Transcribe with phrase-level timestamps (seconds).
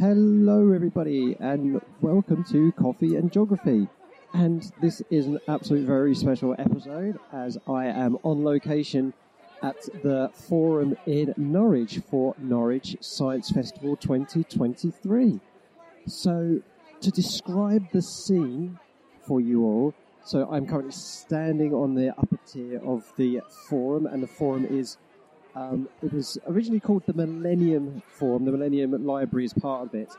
[0.00, 3.88] Hello, everybody, and welcome to Coffee and Geography.
[4.32, 9.12] And this is an absolute very special episode as I am on location
[9.62, 15.38] at the forum in Norwich for Norwich Science Festival 2023.
[16.06, 16.62] So,
[17.02, 18.78] to describe the scene
[19.20, 24.22] for you all, so I'm currently standing on the upper tier of the forum, and
[24.22, 24.96] the forum is
[25.54, 28.44] um, it was originally called the Millennium Forum.
[28.44, 30.10] The Millennium Library is part of it.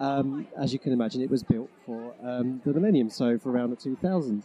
[0.00, 3.70] Um, as you can imagine, it was built for um, the Millennium, so for around
[3.70, 4.42] the 2000s.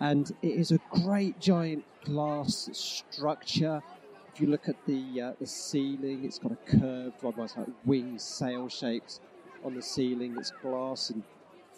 [0.00, 3.82] And it is a great giant glass structure.
[4.32, 8.18] If you look at the uh, the ceiling, it's got a curved, almost like wing
[8.18, 9.20] sail shapes
[9.64, 10.36] on the ceiling.
[10.38, 11.22] It's glass, and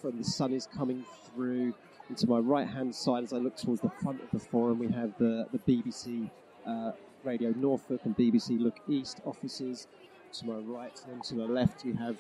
[0.01, 1.75] from the sun is coming through.
[2.09, 4.79] And to my right hand side, as I look towards the front of the forum,
[4.79, 6.31] we have the the BBC
[6.67, 6.93] uh,
[7.25, 9.87] Radio Norfolk and BBC Look East offices.
[10.35, 12.17] To my right and to the left, we have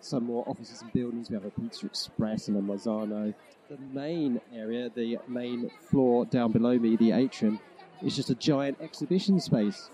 [0.00, 1.30] some more offices and buildings.
[1.30, 3.34] We have a Pizza Express and a Mazzano.
[3.68, 7.60] The main area, the main floor down below me, the atrium,
[8.02, 9.90] is just a giant exhibition space.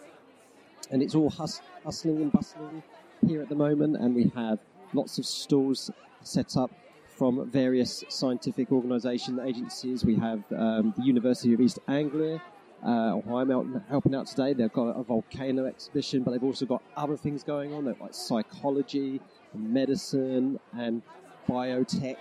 [0.90, 2.82] And it's all hus- hustling and bustling
[3.26, 3.96] here at the moment.
[3.96, 4.60] And we have
[4.92, 5.90] lots of stalls
[6.22, 6.70] set up
[7.08, 10.04] from various scientific organisation agencies.
[10.04, 12.40] We have um, the University of East Anglia,
[12.82, 14.52] uh, who I'm helping out today.
[14.52, 17.84] They've got a volcano exhibition, but they've also got other things going on.
[17.84, 19.20] Like psychology,
[19.54, 21.02] medicine, and
[21.48, 22.16] biotech.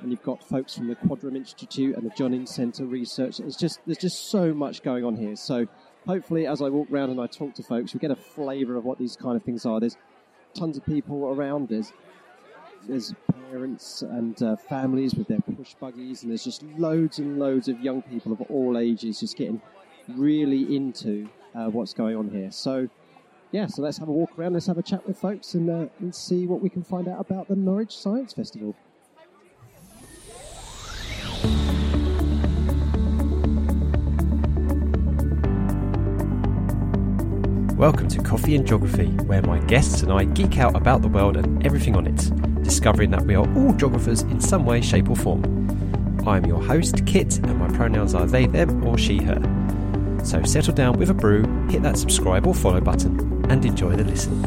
[0.00, 3.40] And you've got folks from the Quadram Institute and the John Innes Centre Research.
[3.40, 5.34] It's just there's just so much going on here.
[5.34, 5.66] So
[6.06, 8.84] hopefully, as I walk around and I talk to folks, we get a flavour of
[8.84, 9.80] what these kind of things are.
[9.80, 9.96] There's
[10.54, 11.68] tons of people around.
[11.68, 11.92] There's
[12.86, 13.12] there's
[13.50, 17.80] parents and uh, families with their push buggies, and there's just loads and loads of
[17.80, 19.60] young people of all ages just getting
[20.16, 22.50] really into uh, what's going on here.
[22.50, 22.88] So,
[23.52, 25.86] yeah, so let's have a walk around, let's have a chat with folks, and, uh,
[26.00, 28.74] and see what we can find out about the Norwich Science Festival.
[37.76, 41.36] Welcome to Coffee and Geography, where my guests and I geek out about the world
[41.36, 45.16] and everything on it, discovering that we are all geographers in some way, shape, or
[45.16, 45.44] form.
[46.26, 49.40] I'm your host, Kit, and my pronouns are they, them, or she, her.
[50.24, 54.04] So settle down with a brew, hit that subscribe or follow button, and enjoy the
[54.04, 54.42] listen.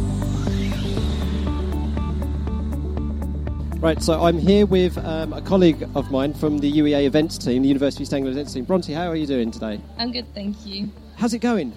[3.82, 7.64] Right, so I'm here with um, a colleague of mine from the UEA events team,
[7.64, 8.64] the University of East Anglia events team.
[8.64, 9.82] Bronte, how are you doing today?
[9.98, 10.92] I'm good, thank you.
[11.16, 11.74] How's it going?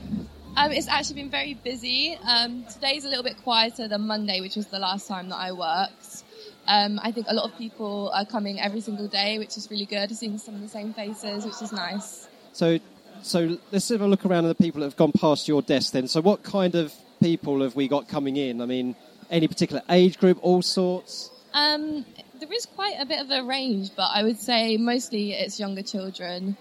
[0.56, 2.18] Um, it's actually been very busy.
[2.22, 5.52] Um, today's a little bit quieter than Monday, which was the last time that I
[5.52, 6.24] worked.
[6.66, 9.86] Um, I think a lot of people are coming every single day, which is really
[9.86, 10.14] good.
[10.14, 12.28] Seeing some of the same faces, which is nice.
[12.52, 12.78] So,
[13.22, 15.92] so let's have a look around at the people that have gone past your desk
[15.92, 16.08] then.
[16.08, 18.60] So, what kind of people have we got coming in?
[18.60, 18.94] I mean,
[19.30, 21.30] any particular age group, all sorts?
[21.52, 22.04] Um,
[22.40, 25.82] there is quite a bit of a range, but I would say mostly it's younger
[25.82, 26.56] children,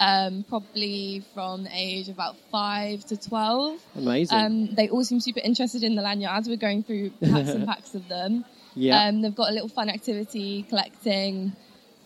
[0.00, 3.80] um, probably from age about 5 to 12.
[3.96, 4.38] Amazing.
[4.38, 6.48] Um, they all seem super interested in the lanyards.
[6.48, 8.44] We're going through packs and packs of them.
[8.74, 9.04] yeah.
[9.04, 11.52] Um, they've got a little fun activity collecting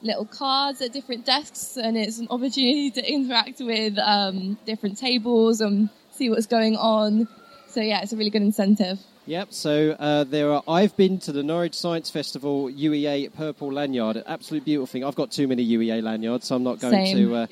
[0.03, 5.61] little cards at different desks, and it's an opportunity to interact with um, different tables
[5.61, 7.29] and see what's going on.
[7.69, 8.99] So yeah, it's a really good incentive.
[9.27, 9.53] Yep.
[9.53, 10.63] So uh, there are.
[10.67, 14.17] I've been to the Norwich Science Festival UEA Purple Lanyard.
[14.17, 15.05] An absolute beautiful thing.
[15.05, 17.17] I've got too many UEA lanyards, so I'm not going Same.
[17.17, 17.47] to uh,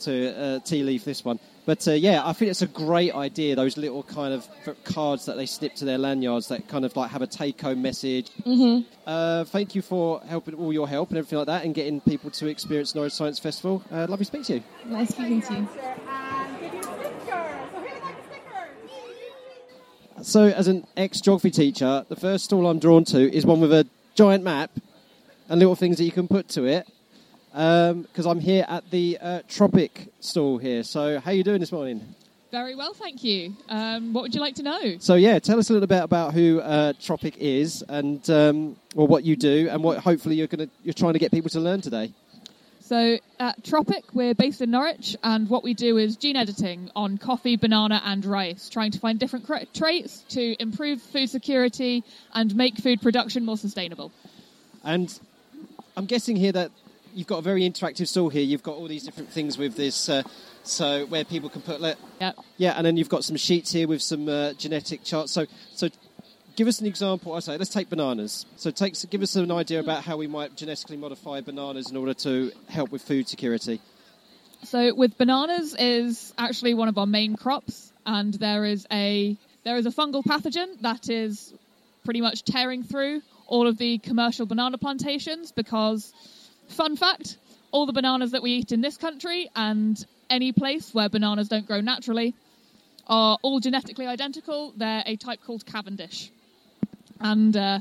[0.00, 1.38] to uh, tea leaf this one.
[1.64, 3.54] But uh, yeah, I think it's a great idea.
[3.54, 4.48] Those little kind of
[4.84, 8.30] cards that they snip to their lanyards that kind of like have a take-home message.
[8.44, 8.80] Mm-hmm.
[9.06, 12.30] Uh, thank you for helping all your help and everything like that, and getting people
[12.30, 13.82] to experience Norwich Science Festival.
[13.92, 14.62] Uh, lovely to speak to you.
[14.86, 15.68] Nice speaking to you.
[16.08, 17.12] and give you a sticker.
[17.26, 17.36] So
[17.70, 18.68] who would like a sticker?
[20.24, 23.86] So, as an ex-geography teacher, the first stall I'm drawn to is one with a
[24.14, 24.70] giant map
[25.48, 26.88] and little things that you can put to it.
[27.52, 30.82] Because I'm here at the uh, Tropic stall here.
[30.82, 32.14] So, how are you doing this morning?
[32.50, 33.54] Very well, thank you.
[33.68, 34.98] Um, what would you like to know?
[34.98, 39.06] So, yeah, tell us a little bit about who uh, Tropic is and um, well,
[39.06, 41.60] what you do and what hopefully you're going to you're trying to get people to
[41.60, 42.12] learn today.
[42.80, 47.16] So, at Tropic, we're based in Norwich, and what we do is gene editing on
[47.16, 52.02] coffee, banana, and rice, trying to find different traits to improve food security
[52.34, 54.10] and make food production more sustainable.
[54.84, 55.18] And
[55.96, 56.70] I'm guessing here that
[57.14, 58.42] you've got a very interactive stall here.
[58.42, 60.22] You've got all these different things with this, uh,
[60.62, 61.80] so where people can put.
[61.80, 62.32] Let, Yeah.
[62.56, 65.32] yeah, and then you've got some sheets here with some uh, genetic charts.
[65.32, 65.88] So, so
[66.56, 67.34] give us an example.
[67.34, 68.46] I say, let's take bananas.
[68.56, 72.14] So, take give us an idea about how we might genetically modify bananas in order
[72.14, 73.80] to help with food security.
[74.64, 79.76] So, with bananas is actually one of our main crops, and there is a there
[79.76, 81.52] is a fungal pathogen that is
[82.04, 86.12] pretty much tearing through all of the commercial banana plantations because,
[86.72, 87.36] fun fact,
[87.70, 89.96] all the bananas that we eat in this country and
[90.28, 92.34] any place where bananas don't grow naturally
[93.06, 94.72] are all genetically identical.
[94.76, 96.30] They're a type called Cavendish.
[97.20, 97.80] And uh,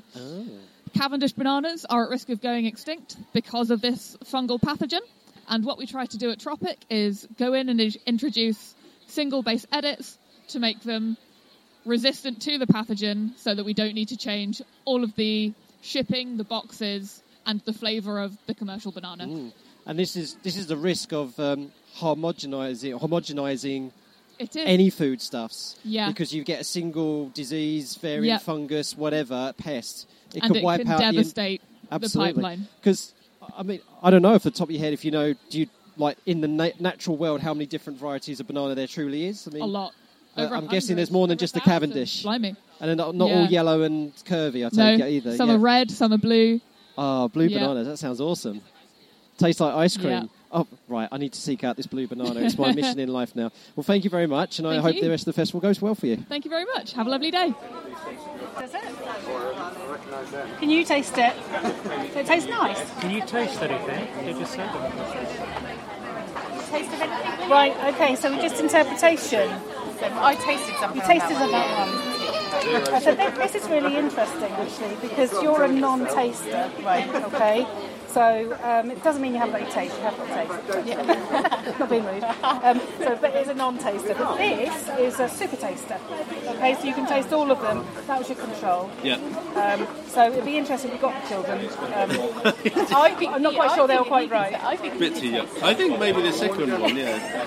[0.93, 5.01] Cavendish bananas are at risk of going extinct because of this fungal pathogen.
[5.47, 8.75] And what we try to do at Tropic is go in and introduce
[9.07, 10.17] single base edits
[10.49, 11.17] to make them
[11.85, 16.37] resistant to the pathogen so that we don't need to change all of the shipping,
[16.37, 19.51] the boxes, and the flavour of the commercial banana.
[19.85, 23.91] And this is this is the risk of um, homogenizing homogenizing
[24.55, 25.75] any foodstuffs.
[25.83, 26.07] Yeah.
[26.09, 28.37] Because you get a single disease, variant, Yeah.
[28.39, 30.07] fungus, whatever, pest.
[30.33, 32.33] It and could it wipe can out the devastate the Absolutely.
[32.33, 32.67] pipeline.
[32.79, 33.13] Because,
[33.57, 35.59] I mean, I don't know off the top of your head if you know, do
[35.59, 35.67] you,
[35.97, 39.47] like, in the na- natural world, how many different varieties of banana there truly is?
[39.47, 39.93] I mean, A lot.
[40.37, 41.59] Uh, I'm guessing there's more than just the.
[41.59, 42.23] Cavendish.
[42.23, 42.55] Blimey.
[42.79, 43.35] And they're not, not Yeah.
[43.41, 45.35] all yellow and curvy, I take No, it either.
[45.35, 45.55] some yeah.
[45.55, 46.61] are red, some are blue.
[47.01, 47.61] Ah, blue Yeah.
[47.61, 47.87] bananas.
[47.87, 48.61] That sounds awesome.
[49.39, 50.11] Tastes like ice cream.
[50.11, 50.23] Yeah.
[50.51, 51.09] Oh, right.
[51.11, 52.41] I need to seek out this blue banana.
[52.41, 53.49] It's my mission in life now.
[53.75, 55.01] Well, thank you very much, and I hope you.
[55.01, 56.17] the rest of the festival goes well for you.
[56.17, 56.93] Thank you very much.
[56.93, 57.55] Have a lovely day.
[58.59, 58.81] Does it?
[60.59, 61.33] Can you taste it?
[62.15, 62.79] It tastes nice.
[62.99, 64.27] Can you taste anything?
[64.27, 64.69] You just said
[66.69, 67.49] Taste of anything?
[67.49, 69.49] Right, okay, so we're just interpretation.
[70.03, 71.01] I tasted something.
[71.01, 72.10] You tasted of that one.
[72.61, 77.07] Said, "This- this is really interesting actually because you're a non-taster, right?
[77.33, 77.65] Okay,
[78.13, 79.95] so um, it doesn't mean you haven't got any taste.
[79.97, 81.79] You have got taste.
[81.79, 82.23] Not being rude.
[82.23, 84.15] Um, so, but it's a non-taster.
[84.15, 85.97] But this is a super taster.
[86.47, 87.85] Okay, so you can taste all of them.
[88.07, 88.89] That was your control.
[89.03, 89.15] Yeah.
[89.55, 91.59] Um, so it'd be interesting if you got the children.
[91.59, 94.63] Um, I think, I'm not quite sure they think were quite right.
[94.63, 95.47] I think bit too young.
[95.61, 97.45] I think maybe the second one, yeah.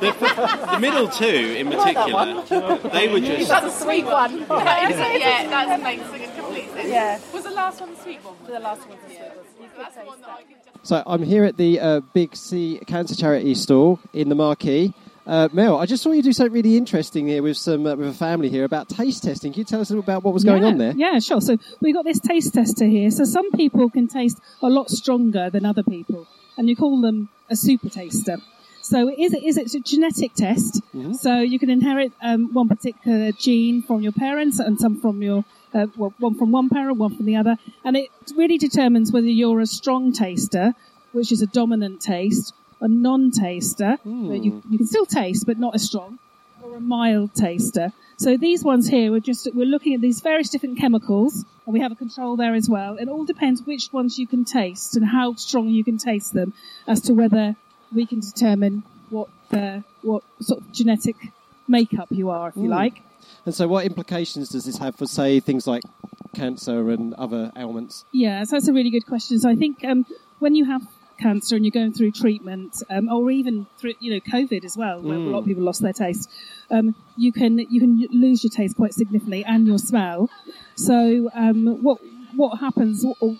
[0.00, 3.48] The, the, the middle two in like particular, they were just.
[3.48, 4.40] that's a sweet one.
[4.40, 6.02] Yeah, that makes
[6.34, 6.88] complete sense.
[6.88, 7.20] Yeah.
[7.32, 8.34] Was the last one the sweet one?
[8.46, 9.41] The last one was the sweet one.
[9.72, 10.74] You could That's the one that that.
[10.74, 10.78] I.
[10.82, 14.92] So I'm here at the uh, Big C Cancer Charity stall in the marquee.
[15.24, 18.08] Uh, Mel, I just saw you do something really interesting here with some uh, with
[18.08, 19.52] a family here about taste testing.
[19.52, 20.92] Can you tell us a little about what was going yeah, on there?
[20.96, 21.40] Yeah, sure.
[21.40, 23.10] So we've got this taste tester here.
[23.10, 26.26] So some people can taste a lot stronger than other people,
[26.56, 28.38] and you call them a super taster.
[28.82, 30.80] So it is, it is it's a genetic test.
[31.14, 35.44] So you can inherit um, one particular gene from your parents and some from your
[35.74, 39.26] uh, well, one from one parent, one from the other, and it really determines whether
[39.26, 40.74] you're a strong taster,
[41.12, 43.98] which is a dominant taste, a non-taster,
[44.28, 46.18] where you, you can still taste but not as strong,
[46.62, 47.92] or a mild taster.
[48.18, 51.80] So these ones here, we're just we're looking at these various different chemicals, and we
[51.80, 52.96] have a control there as well.
[52.96, 56.52] It all depends which ones you can taste and how strong you can taste them,
[56.86, 57.56] as to whether
[57.94, 61.16] we can determine what the what sort of genetic
[61.68, 63.02] makeup you are, if you like.
[63.44, 65.82] And so, what implications does this have for, say, things like
[66.34, 68.04] cancer and other ailments?
[68.12, 69.38] Yeah, so that's a really good question.
[69.38, 70.06] So I think um,
[70.38, 70.82] when you have
[71.18, 75.00] cancer and you're going through treatment, um, or even through you know COVID as well,
[75.00, 76.30] where a lot of people lost their taste,
[76.70, 80.30] um, you can you can lose your taste quite significantly and your smell.
[80.74, 81.98] So um, what
[82.34, 83.36] what happens, or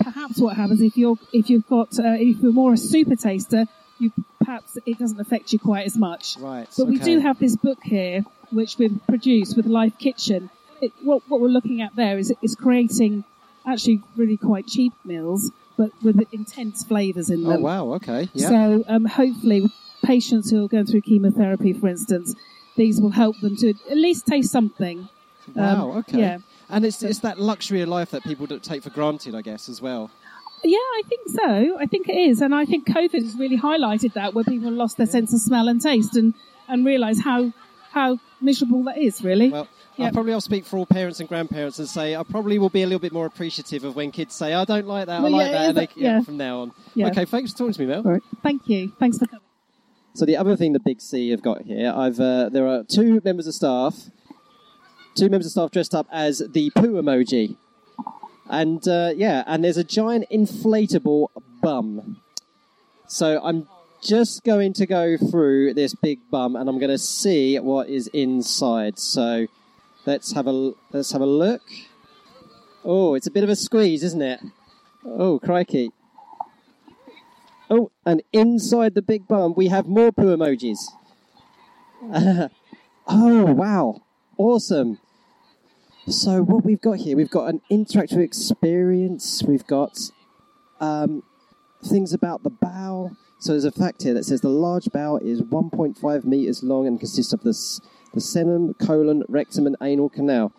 [0.00, 3.66] perhaps what happens if you're if you've got uh, if you're more a super taster,
[3.98, 6.36] you perhaps it doesn't affect you quite as much.
[6.38, 6.68] Right.
[6.76, 10.50] But we do have this book here, which we've produced with Life Kitchen.
[10.80, 13.24] It, what, what we're looking at there is, is creating
[13.66, 17.52] actually really quite cheap meals, but with intense flavours in them.
[17.52, 17.92] Oh wow.
[17.94, 18.28] Okay.
[18.32, 18.48] Yeah.
[18.48, 19.72] So um, hopefully, with
[20.04, 22.34] patients who are going through chemotherapy, for instance,
[22.76, 25.08] these will help them to at least taste something.
[25.54, 25.90] wow.
[25.92, 26.18] um, Okay.
[26.20, 26.38] yeah.
[26.68, 29.68] And it's it's that luxury of life that people don't take for granted, I guess,
[29.68, 30.10] as well.
[30.64, 31.78] Yeah, I think so.
[31.78, 34.96] I think it is, and I think COVID has really highlighted that, where people lost
[34.96, 36.34] their sense of smell and taste, and
[36.66, 37.52] and realise how
[37.96, 39.22] how miserable that is.
[39.24, 39.48] Really.
[39.48, 40.08] Well, Yeah.
[40.08, 42.82] I probably I'll speak for all parents and grandparents and say I probably will be
[42.82, 45.38] a little bit more appreciative of when kids say I don't like that, Well, I
[45.38, 46.20] like yeah, that, and they, yeah, yeah.
[46.20, 46.72] from now on.
[46.94, 47.06] Yeah.
[47.08, 48.02] Okay, thanks for talking to me, Mel.
[48.02, 48.22] Right.
[48.42, 48.92] Thank you.
[49.00, 49.40] Thanks for coming.
[50.12, 53.22] So the other thing the Big C have got here, I've uh, there are two
[53.24, 54.10] members of staff,
[55.14, 57.56] two members of staff dressed up as the poo emoji,
[58.50, 61.28] and uh, yeah, and there's a giant inflatable
[61.62, 62.20] bum.
[63.08, 63.68] So I'm
[64.06, 68.06] just going to go through this big bum, and I'm going to see what is
[68.08, 68.98] inside.
[68.98, 69.46] So
[70.06, 71.62] let's have a let's have a look.
[72.84, 74.40] Oh, it's a bit of a squeeze, isn't it?
[75.04, 75.90] Oh, crikey!
[77.68, 80.78] Oh, and inside the big bum, we have more poo emojis.
[83.08, 84.02] oh, wow.
[84.38, 85.00] Awesome.
[86.06, 89.42] So, what we've got here, we've got an interactive experience.
[89.42, 89.98] We've got
[90.78, 91.24] um,
[91.84, 93.16] things about the bowel.
[93.38, 96.98] So, there's a fact here that says the large bowel is 1.5 meters long and
[96.98, 97.52] consists of the,
[98.14, 100.52] the caecum, colon, rectum, and anal canal.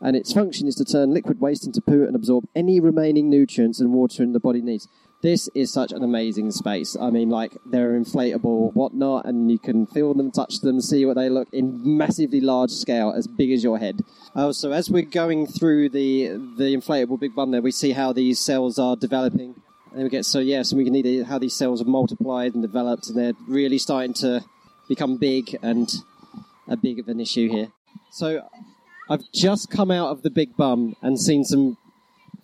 [0.00, 3.80] and its function is to turn liquid waste into poo and absorb any remaining nutrients
[3.80, 4.88] and water in the body needs.
[5.22, 6.96] This is such an amazing space.
[6.98, 11.16] I mean, like they're inflatable, whatnot, and you can feel them, touch them, see what
[11.16, 14.00] they look in massively large scale, as big as your head.
[14.34, 18.14] Oh, so as we're going through the the inflatable big bun, there we see how
[18.14, 19.60] these cells are developing,
[19.92, 23.08] and we get so yes, we can need how these cells have multiplied and developed,
[23.08, 24.44] and they're really starting to
[24.88, 25.88] become big and
[26.68, 27.68] a big of an issue here.
[28.12, 28.42] So
[29.08, 31.76] I've just come out of the big bum and seen some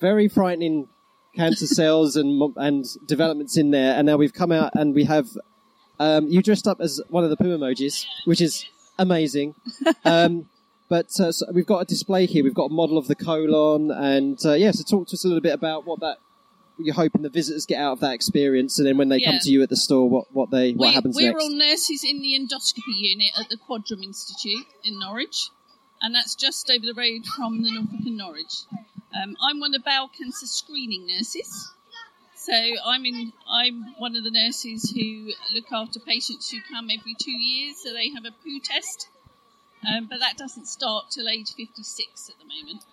[0.01, 0.89] very frightening
[1.35, 5.29] cancer cells and and developments in there, and now we've come out and we have
[5.99, 8.67] um, you dressed up as one of the poo emojis, which is
[8.99, 9.55] amazing.
[10.05, 10.49] Um,
[10.89, 12.45] but uh, so we've got a display here.
[12.45, 14.71] We've got a model of the colon, and uh, yeah.
[14.71, 16.19] So talk to us a little bit about what that
[16.79, 19.51] you're hoping the visitors get out of that experience, and then when they come to
[19.51, 21.43] you at the store, what what they what we, happens we're next?
[21.43, 25.49] all nurses in the endoscopy unit at the Quadram Institute in Norwich,
[26.03, 28.63] and that's just over the road from the Norfolk and Norwich.
[29.15, 31.73] Um, I'm one of the bowel cancer screening nurses.
[32.35, 33.33] So I'm in.
[33.51, 37.93] I'm one of the nurses who look after patients who come every two years, so
[37.93, 39.09] they have a poo test.
[39.87, 42.85] Um, but that doesn't start till age 56 at the moment.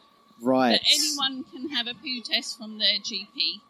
[0.42, 0.80] Right.
[0.94, 3.62] Anyone can have a poo test from their GP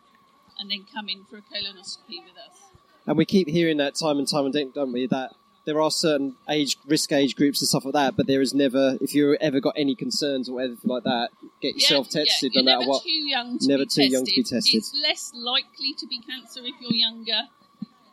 [0.60, 2.58] and then come in for a colonoscopy with us.
[3.06, 5.08] And we keep hearing that time and time again, don't we?
[5.08, 5.32] That
[5.66, 8.98] there are certain age risk age groups and stuff like that, but there is never,
[9.02, 11.30] if you've ever got any concerns or anything like that,
[11.62, 13.04] get yourself Yeah, tested yeah, no matter never what.
[13.04, 14.12] Too young to never be too tested.
[14.12, 14.76] young to be tested.
[14.76, 17.44] It's less likely to be cancer if you're younger.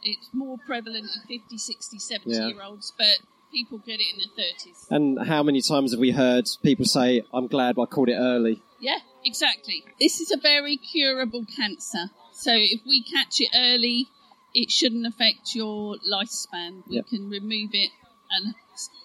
[0.02, 2.46] It's more prevalent in 50, 60, 70 Yeah.
[2.48, 3.18] year olds, but
[3.52, 4.86] people get it in their 30s.
[4.90, 8.62] And how many times have we heard people say, "I'm glad I caught it early"?
[8.80, 9.84] Yeah, exactly.
[10.00, 12.10] This is a very curable cancer.
[12.40, 14.08] So if we catch it early,
[14.54, 16.82] it shouldn't affect your lifespan.
[16.88, 17.06] We Yep.
[17.08, 17.90] can remove it,
[18.30, 18.54] and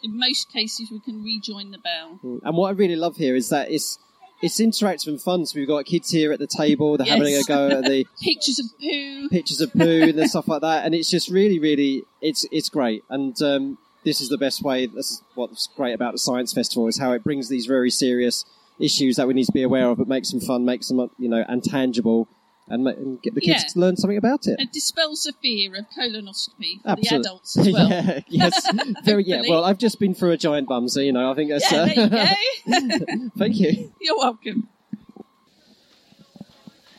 [0.04, 2.20] in most cases, we can rejoin the bell.
[2.44, 4.00] And what I really love here is that it's
[4.42, 5.46] it's interactive and fun.
[5.46, 8.60] So we've got kids here at the table, they're having a go at the Pictures
[8.60, 9.30] of poo.
[9.30, 13.04] pictures of poo and stuff like that, and it's just really, really, it's it's great.
[13.10, 14.86] And um, this is the best way.
[14.86, 18.46] This is what's great about the science festival is how it brings these very serious
[18.80, 21.30] issues that we need to be aware of, but makes them fun, makes them you
[21.30, 22.28] know and tangible,
[22.68, 23.68] and, ma- and get the kids Yeah.
[23.74, 24.60] to learn something about it.
[24.60, 27.10] It dispels the fear of colonoscopy for Absolutely.
[27.10, 27.90] the adults as well.
[27.90, 28.72] yeah, yes,
[29.06, 29.24] very.
[29.24, 31.72] Yeah, well, I've just been through a giant bum, so you know, I think that's.
[31.72, 33.30] Yeah, uh, there you go.
[33.38, 33.92] Thank you.
[34.02, 34.70] You're welcome.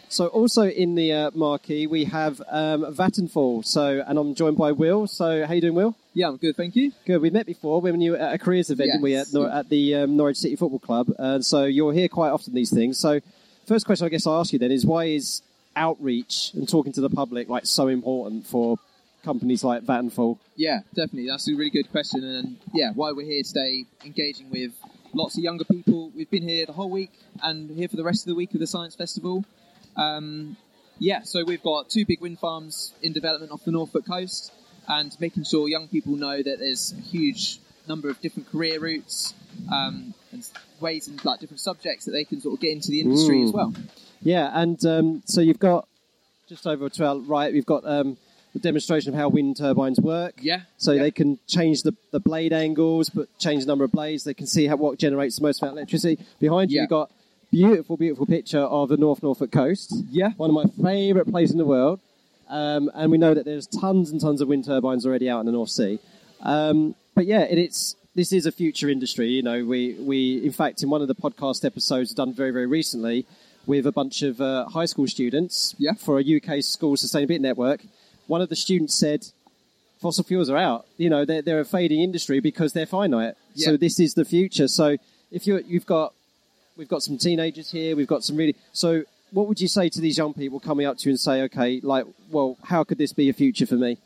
[0.09, 3.65] So also in the uh, marquee we have um, Vattenfall.
[3.67, 5.07] So and I'm joined by Will.
[5.07, 5.97] So how you doing, Will?
[6.15, 6.93] Yeah, I'm good, thank you.
[7.05, 7.21] Good.
[7.21, 9.69] We met before when you were at a careers event, didn't we, at, Nor- at
[9.69, 11.09] the um, Norwich City Football Club.
[11.19, 12.99] Uh, so you're here quite often these things.
[12.99, 13.21] So
[13.67, 15.43] first question I guess I ask you then is why is
[15.77, 18.79] outreach and talking to the public like so important for
[19.25, 20.39] companies like Vattenfall?
[20.57, 21.29] Yeah, definitely.
[21.29, 24.73] That's a really good question, and yeah, why we're here today, engaging with
[25.13, 26.11] lots of younger people.
[26.17, 28.61] We've been here the whole week and here for the rest of the week of
[28.61, 29.45] the Science Festival.
[29.97, 30.57] Um,
[30.99, 34.53] yeah, so we've got two big wind farms in development off the Norfolk coast,
[34.89, 39.35] and making sure young people know that there's a huge number of different career routes
[39.73, 40.49] um, and
[40.81, 43.45] ways and like different subjects that they can sort of get into the industry Mm.
[43.45, 43.75] as well.
[44.27, 45.87] Yeah, and um, so you've got
[46.49, 48.17] just over to our right, we've got um,
[48.53, 50.35] the demonstration of how wind turbines work.
[50.41, 50.63] Yeah.
[50.79, 51.03] So yeah.
[51.03, 54.25] they can change the, the blade angles, but change the number of blades.
[54.25, 56.25] They can see how, what generates the most amount of electricity.
[56.41, 56.83] Behind you, Yeah.
[56.83, 57.11] you've got
[57.53, 59.95] beautiful, beautiful picture of the North Norfolk coast.
[60.11, 60.31] Yeah.
[60.37, 62.01] One of my favourite places in the world.
[62.49, 65.47] Um, and we know that there's tons and tons of wind turbines already out in
[65.47, 65.99] the North Sea.
[66.41, 69.29] Um, but yeah, it, it's this is a future industry.
[69.29, 72.67] You know, we we in fact in one of the podcast episodes done very very
[72.67, 73.27] recently
[73.67, 75.93] with a bunch of uh, high school students Yeah.
[75.95, 77.83] for a UK school sustainability network.
[78.27, 79.27] One of the students said,
[80.01, 80.87] "Fossil fuels are out.
[80.97, 83.35] You know, they're they're a fading industry because they're finite.
[83.55, 84.69] So this is the future.
[84.69, 84.97] So
[85.31, 86.13] if you you've got
[86.77, 87.97] we've got some teenagers here.
[87.97, 90.99] We've got some really so." What would you say to these young people coming up
[90.99, 93.99] to you and say, okay, like, well, how could this be a future for me?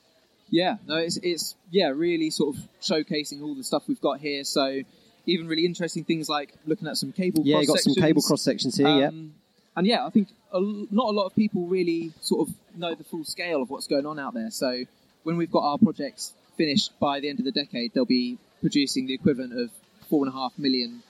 [0.49, 4.45] Yeah, no, it's it's yeah, really sort of showcasing all the stuff we've got here.
[4.45, 4.81] So
[5.27, 7.43] even really interesting things like looking at some cable.
[7.45, 8.89] Yeah, you got some cable cross sections here.
[8.89, 9.35] yeah, Um,
[9.77, 13.05] And yeah, I think a, not a lot of people really sort of know the
[13.05, 14.51] full scale of what's going on out there.
[14.51, 14.85] So
[15.23, 19.07] when we've got our projects finished by the end of the decade, they'll be producing
[19.07, 19.71] the equivalent of
[20.09, 21.03] four and a half million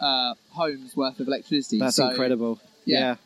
[0.00, 1.78] uh, homes worth of electricity.
[1.80, 2.60] that's So, incredible.
[2.84, 2.98] yeah.
[2.98, 3.16] Yeah.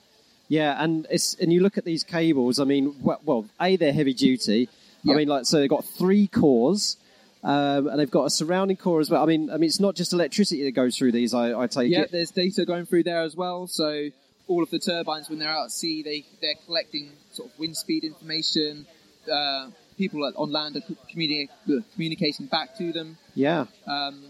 [0.48, 2.58] yeah, and it's and you look at these cables.
[2.58, 4.68] I mean, well, well a they're heavy duty.
[5.04, 5.14] Yeah.
[5.14, 6.96] I mean, like so they've got three cores.
[7.44, 9.22] Um, and they've got a surrounding core as well.
[9.22, 11.32] I mean, I mean, it's not just electricity that goes through these.
[11.32, 12.10] I, I take Yeah, it.
[12.10, 13.68] there's data going through there as well.
[13.68, 14.08] So
[14.48, 17.76] all of the turbines, when they're out at sea, they they're collecting sort of wind
[17.76, 18.86] speed information.
[19.30, 20.80] Uh, people on land are
[21.12, 23.18] communi- uh, communicating back to them.
[23.34, 24.24] Yeah, Um,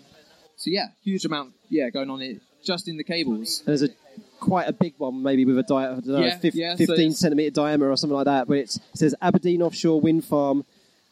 [0.57, 1.53] so yeah, huge amount.
[1.69, 2.21] Yeah, going on.
[2.21, 3.61] It just in the cables.
[3.61, 3.89] And there's a
[4.41, 6.95] quite a big one, maybe with a di- I don't know, Yeah, fif- yeah, 15
[6.99, 8.49] it's- centimetre diameter or something like that.
[8.49, 10.65] But it's, it says Aberdeen Offshore Wind Farm,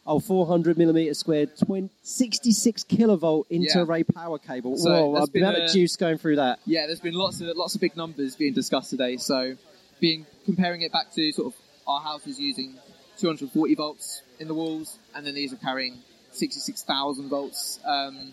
[0.06, 4.76] oh, 400 millimetre squared, 20, 66 kilovolt inter-array power cable.
[4.76, 6.60] So Whoa, I've been a a- juice going through that.
[6.64, 9.16] Yeah, there's been lots of lots of big numbers being discussed today.
[9.16, 9.56] So,
[10.00, 12.74] being comparing it back to sort of our houses using
[13.18, 15.98] 240 volts in the walls, and then these are carrying
[16.32, 17.80] 66,000 volts.
[17.84, 18.32] Um,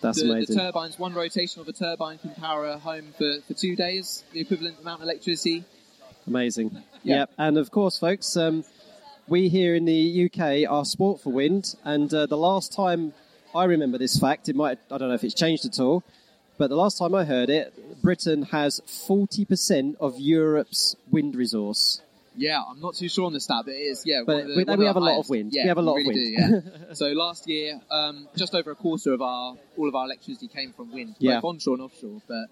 [0.00, 0.56] That's the, amazing.
[0.56, 4.24] The turbines, one rotation of a turbine can power a home for, for two days,
[4.32, 5.64] the equivalent amount of electricity.
[6.26, 6.82] Amazing.
[7.02, 7.16] Yeah.
[7.18, 7.30] Yep.
[7.38, 8.64] And of course, folks, um,
[9.28, 11.74] we here in the UK are sport for wind.
[11.84, 13.12] And uh, the last time
[13.54, 16.02] I remember this fact, it might, I don't know if it's changed at all,
[16.58, 22.00] but the last time I heard it, Britain has 40% of Europe's wind resource.
[22.36, 24.02] Yeah, I'm not too sure on the stat, but it is.
[24.04, 25.52] Yeah, But the- we- we have a lot of wind.
[25.54, 26.64] Yeah, We have a lot of really wind.
[26.64, 26.92] Do, yeah.
[26.94, 30.72] so last year, um, just over a quarter of our all of our electricity came
[30.72, 31.36] from wind, Yeah.
[31.40, 32.20] both onshore and offshore.
[32.26, 32.46] But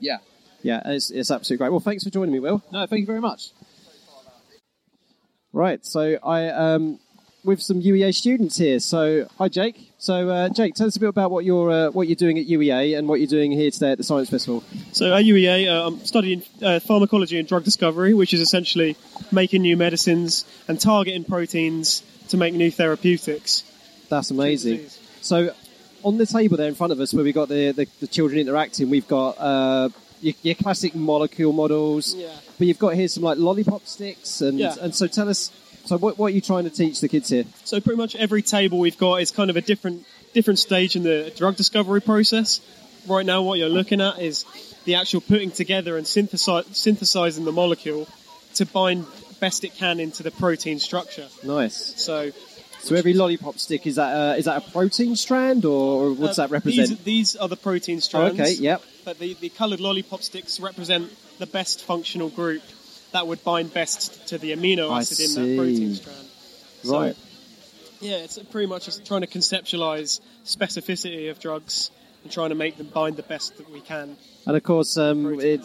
[0.00, 0.18] yeah,
[0.62, 1.70] Yeah, it's, it's absolutely great.
[1.70, 2.62] Well, thanks for joining me, Will.
[2.72, 3.50] no, thank you very much.
[5.52, 7.00] Right, so I um,
[7.42, 8.78] with some UEA students here.
[8.78, 9.92] So hi, Jake.
[9.98, 12.46] So uh, Jake, tell us a bit about what you're uh, what you're doing at
[12.46, 14.62] UEA and what you're doing here today at the Science Festival.
[14.92, 18.96] So at UEA, uh, I'm studying uh, pharmacology and drug discovery, which is essentially
[19.32, 23.64] making new medicines and targeting proteins to make new therapeutics.
[24.08, 24.86] That's amazing.
[25.20, 25.52] So
[26.04, 28.40] on the table there in front of us, where we've got the the, the children
[28.40, 29.88] interacting, we've got uh,
[30.20, 32.14] your, your classic molecule models.
[32.14, 32.28] Yeah.
[32.58, 34.74] But you've got here some like lollipop sticks, and Yeah.
[34.80, 35.50] and so tell us.
[35.86, 37.44] So what, what are you trying to teach the kids here?
[37.64, 41.02] So pretty much every table we've got is kind of a different different stage in
[41.02, 42.60] the drug discovery process.
[43.08, 44.44] Right now, what you're looking at is
[44.84, 48.06] the actual putting together and synthesi- synthesizing the molecule
[48.54, 49.06] to bind
[49.40, 51.26] best it can into the protein structure.
[51.42, 51.76] Nice.
[51.96, 52.30] So,
[52.80, 56.38] So every lollipop stick is that uh, is that a protein strand, or, or what's
[56.38, 56.88] uh, that represent?
[56.90, 58.38] These, these are the protein Oh, strands.
[58.40, 58.82] okay, yep.
[59.04, 62.62] But the, the coloured lollipop sticks represent the best functional group
[63.12, 66.26] that would bind best to the amino acid in that protein strand.
[66.82, 67.16] So, Right.
[68.00, 71.90] yeah, it's pretty much just trying to conceptualize specificity of drugs
[72.22, 74.16] and trying to make them bind the best that we can.
[74.46, 75.60] And of course, um, it,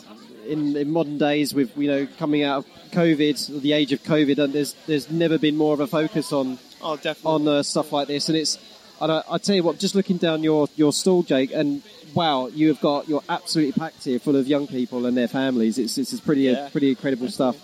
[0.47, 4.37] in, in modern days, with you know coming out of COVID, the age of COVID,
[4.39, 8.07] and there's there's never been more of a focus on Oh, on uh, stuff like
[8.07, 8.29] this.
[8.29, 8.59] And it's,
[9.01, 11.81] and I, I tell you what, just looking down your your stall, Jake, and
[12.15, 15.77] wow, you have got you're absolutely packed here, full of young people and their families.
[15.77, 16.69] It's it's, it's pretty Yeah.
[16.71, 17.55] pretty incredible stuff.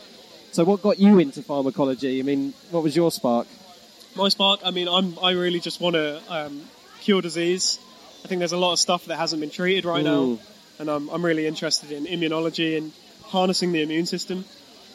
[0.51, 2.19] So, what got you into pharmacology?
[2.19, 3.47] I mean, what was your spark?
[4.15, 6.61] My spark, I mean, I'm, I really just want to um,
[6.99, 7.79] cure disease.
[8.25, 10.37] I think there's a lot of stuff that hasn't been treated right Mm.
[10.37, 10.39] now,
[10.79, 12.91] and I'm, I'm really interested in immunology and
[13.23, 14.43] harnessing the immune system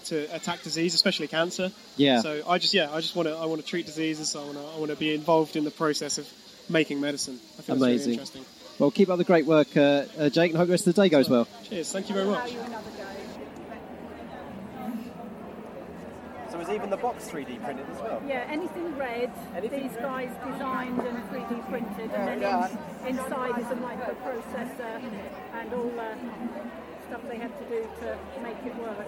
[0.04, 1.72] to attack disease, especially cancer.
[1.96, 2.20] Yeah.
[2.20, 4.28] So I just, yeah, I just want to, I want to treat diseases.
[4.28, 6.28] So I want to, I want to be involved in the process of
[6.68, 7.34] making medicine.
[7.58, 8.12] I think that's really Amazing.
[8.12, 8.44] interesting.
[8.78, 11.02] Well, keep up the great work, uh, uh, Jake, and hope the rest of the
[11.02, 11.48] day goes well.
[11.64, 11.90] Cheers.
[11.92, 12.54] Thank you very much.
[16.50, 18.22] So, is even the box 3D printed as well?
[18.26, 23.76] Yeah, anything red, these guys designed and 3D printed, and then in, inside is a
[23.76, 25.02] microprocessor
[25.54, 26.16] and all the
[27.08, 29.06] stuff they had to do to make it work.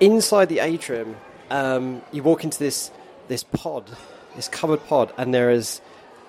[0.00, 1.16] inside the atrium,
[1.50, 2.90] um, you walk into this
[3.28, 3.96] this pod,
[4.34, 5.80] this covered pod, and there is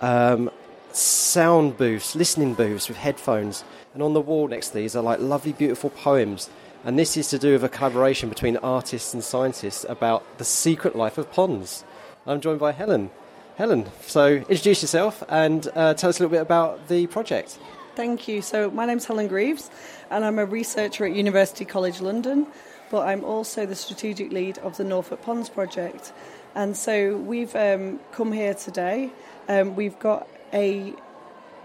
[0.01, 0.51] um,
[0.95, 5.19] sound booths, listening booths with headphones, and on the wall next to these are like
[5.19, 6.49] lovely, beautiful poems.
[6.85, 10.95] And this is to do with a collaboration between artists and scientists about the secret
[10.95, 11.83] life of ponds.
[12.25, 13.09] I'm joined by Helen.
[13.57, 17.59] Helen, so introduce yourself and uh, tell us a little bit about the project.
[17.95, 18.41] Thank you.
[18.41, 19.69] So, my name's Helen Greaves,
[20.09, 22.47] and I'm a researcher at University College London,
[22.89, 26.13] but I'm also the strategic lead of the Norfolk Ponds project.
[26.55, 29.09] And so, we've um, come here today.
[29.49, 30.93] Um, we've got a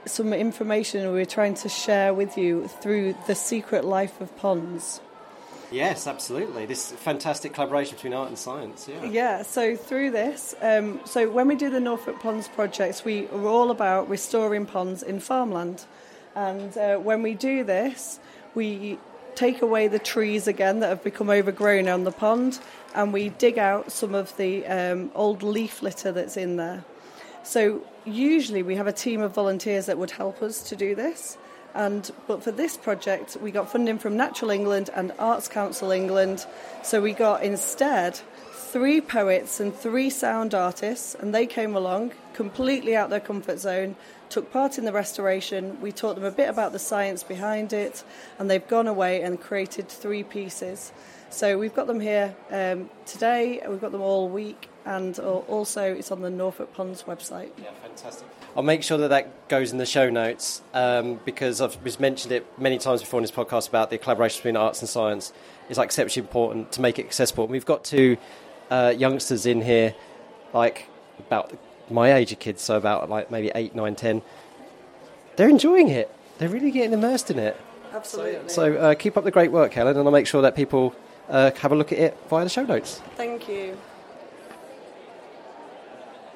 [0.07, 5.01] some information we're trying to share with you through the secret life of ponds.
[5.71, 6.67] Yes, absolutely.
[6.67, 8.89] This fantastic collaboration between art and science.
[8.89, 9.05] Yeah.
[9.05, 13.47] Yeah, so through this, um, so when we do the Norfolk Ponds projects, we are
[13.47, 15.85] all about restoring ponds in farmland.
[16.35, 18.21] And uh, when we do this,
[18.55, 18.99] we
[19.35, 22.61] take away the trees again that have become overgrown on the pond
[22.95, 26.85] and we dig out some of the um, old leaf litter that's in there.
[27.43, 31.39] So usually we have a team of volunteers that would help us to do this.
[31.75, 36.47] And but for this project, we got funding from Natural England and Arts Council England.
[36.83, 38.21] So we got instead
[38.53, 43.97] three poets and three sound artists, and they came along completely out their comfort zone,
[44.29, 45.81] took part in the restoration.
[45.81, 48.05] We taught them a bit about the science behind it,
[48.39, 50.93] and they've gone away and created three pieces.
[51.35, 53.61] So we've got them here um, today.
[53.69, 57.51] We've got them all week, and also it's on the Norfolk Ponds website.
[57.59, 58.29] Yeah, fantastic.
[58.57, 62.47] I'll make sure that that goes in the show notes um, because I've mentioned it
[62.57, 65.33] many times before in this podcast about the collaboration between arts and science.
[65.69, 67.45] It's like exceptionally important to make it accessible.
[67.45, 68.17] And we've got two
[68.71, 69.97] uh, youngsters in here,
[70.53, 70.87] like
[71.19, 71.53] about
[71.91, 74.23] my age of kids, so about like maybe eight, nine, ten.
[75.35, 76.15] They're enjoying it.
[76.39, 77.61] They're really getting immersed in it.
[77.93, 78.49] Absolutely.
[78.49, 80.95] So uh, keep up the great work, Helen, and I'll make sure that people
[81.29, 83.01] uh, have a look at it via the show notes.
[83.17, 83.77] Thank you.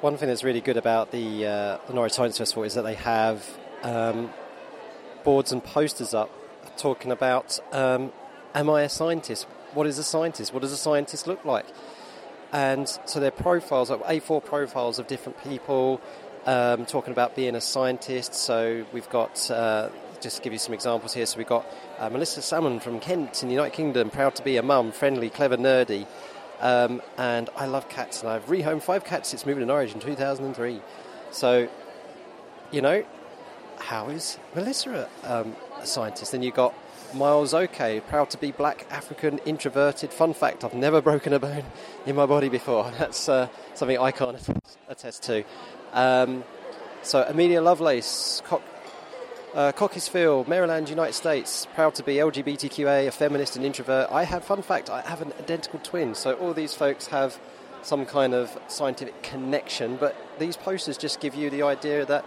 [0.00, 2.94] One thing that's really good about the, uh, the Norwich Science Festival is that they
[2.94, 3.44] have
[3.82, 4.30] um,
[5.24, 6.30] boards and posters up
[6.76, 8.12] talking about um,
[8.54, 9.46] Am I a scientist?
[9.74, 10.54] What is a scientist?
[10.54, 11.66] What does a scientist look like?
[12.52, 16.00] And so they're profiles, like A4 profiles of different people
[16.46, 18.34] um, talking about being a scientist.
[18.34, 21.66] So we've got, uh, just give you some examples here, so we've got
[21.98, 25.30] uh, Melissa Salmon from Kent in the United Kingdom, proud to be a mum, friendly,
[25.30, 26.06] clever, nerdy.
[26.60, 30.00] Um, and I love cats, and I've rehomed five cats since moving to Norwich in
[30.00, 30.80] 2003.
[31.30, 31.68] So,
[32.72, 33.04] you know,
[33.78, 36.32] how is Melissa a, um, a scientist?
[36.32, 36.74] Then you've got
[37.14, 40.12] Miles OK, proud to be black, African, introverted.
[40.12, 41.64] Fun fact, I've never broken a bone
[42.06, 42.90] in my body before.
[42.98, 44.36] That's uh, something I can't
[44.88, 45.44] attest to.
[45.92, 46.44] Um,
[47.02, 48.62] so, Amelia Lovelace, Cock,
[49.54, 54.08] uh, Cockeysville, Maryland, United States, proud to be LGBTQA, a feminist and introvert.
[54.10, 56.14] I have, fun fact, I have an identical twin.
[56.14, 57.38] So, all these folks have
[57.82, 62.24] some kind of scientific connection, but these posters just give you the idea that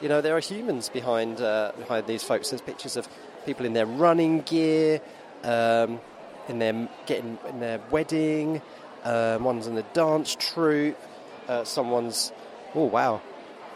[0.00, 2.50] you know there are humans behind uh, behind these folks.
[2.50, 3.08] There's pictures of
[3.44, 5.00] people in their running gear,
[5.44, 6.00] um,
[6.48, 8.62] in their getting in their wedding.
[9.04, 10.98] Um, one's in the dance troupe.
[11.46, 12.32] Uh, someone's
[12.74, 13.20] oh wow,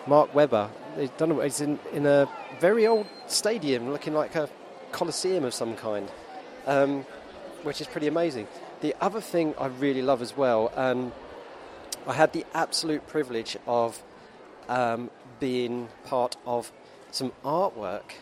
[0.06, 0.70] Mark Webber.
[0.98, 1.40] He's done.
[1.40, 2.28] He's in in a
[2.62, 4.48] very old stadium, looking like a
[4.92, 6.08] coliseum of some kind,
[6.68, 7.04] um,
[7.64, 8.46] which is pretty amazing.
[8.82, 10.70] The other thing I really love as well.
[10.76, 11.12] Um,
[12.06, 14.00] I had the absolute privilege of
[14.68, 16.70] um, being part of
[17.10, 18.12] some artwork,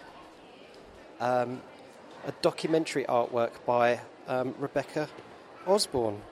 [1.21, 1.61] um,
[2.27, 5.11] a documentary artwork by um, Rebecca
[5.67, 6.23] Osborne.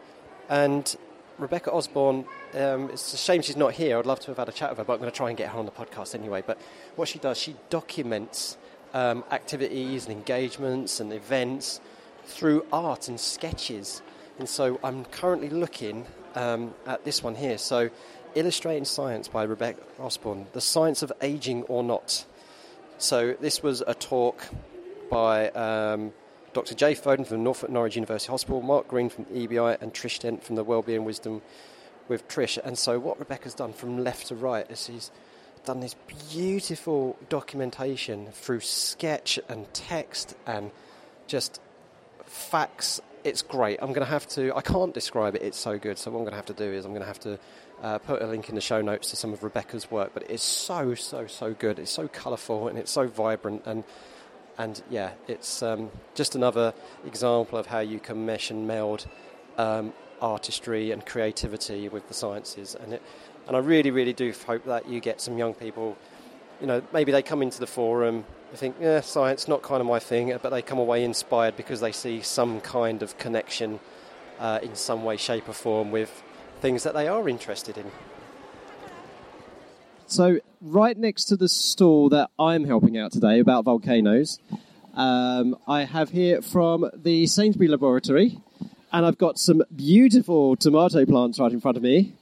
[0.48, 0.96] And
[1.38, 2.24] Rebecca Osborne,
[2.54, 3.98] um, it's a shame she's not here.
[3.98, 5.38] I'd love to have had a chat with her, but I'm going to try and
[5.38, 6.42] get her on the podcast anyway.
[6.44, 6.58] But
[6.96, 8.56] what she does, she documents
[8.92, 11.80] um, activities and engagements and events
[12.24, 14.02] through art and sketches.
[14.38, 17.58] And so I'm currently looking um, at this one here.
[17.58, 17.90] So,
[18.34, 22.24] Illustrating Science by Rebecca Osborne The Science of Aging or Not.
[22.98, 24.46] So, this was a talk
[25.10, 26.12] by um,
[26.58, 26.74] Dr.
[26.74, 30.56] Jay Foden from Norfolk Norwich University Hospital, Mark Green from EBI, and Trish Dent from
[30.56, 31.40] the Wellbeing Wisdom
[32.08, 32.58] with Trish.
[32.64, 35.12] And so, what Rebecca's done from left to right is she's
[35.64, 35.94] done this
[36.32, 40.72] beautiful documentation through sketch and text and
[41.28, 41.60] just
[42.24, 43.00] facts.
[43.22, 43.78] It's great.
[43.80, 45.96] I'm going to have to, I can't describe it, it's so good.
[45.96, 47.38] So, what I'm going to have to do is I'm going to have to
[47.84, 50.10] uh, put a link in the show notes to some of Rebecca's work.
[50.12, 51.78] But it's so, so, so good.
[51.78, 53.62] It's so colourful and it's so vibrant.
[53.64, 53.84] And
[54.58, 56.74] and yeah, it's um, just another
[57.06, 59.06] example of how you can mesh and meld
[59.56, 62.74] um, artistry and creativity with the sciences.
[62.74, 63.02] And it,
[63.46, 65.96] and I really, really do hope that you get some young people.
[66.60, 69.86] You know, maybe they come into the forum, they think, yeah, science not kind of
[69.86, 73.78] my thing, but they come away inspired because they see some kind of connection
[74.40, 76.22] uh, in some way, shape, or form with
[76.60, 77.90] things that they are interested in.
[80.10, 84.38] So, right next to the stall that I'm helping out today about volcanoes,
[84.94, 88.40] um, I have here from the Sainsbury Laboratory,
[88.90, 92.14] and I've got some beautiful tomato plants right in front of me.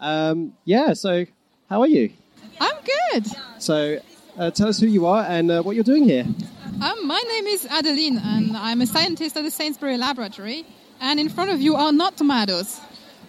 [0.00, 1.26] Um, yeah, so
[1.68, 2.10] how are you?
[2.58, 2.76] I'm
[3.12, 3.26] good.
[3.58, 3.98] So,
[4.38, 6.24] uh, tell us who you are and uh, what you're doing here.
[6.24, 10.64] Um, my name is Adeline, and I'm a scientist at the Sainsbury Laboratory.
[11.02, 12.80] And in front of you are not tomatoes.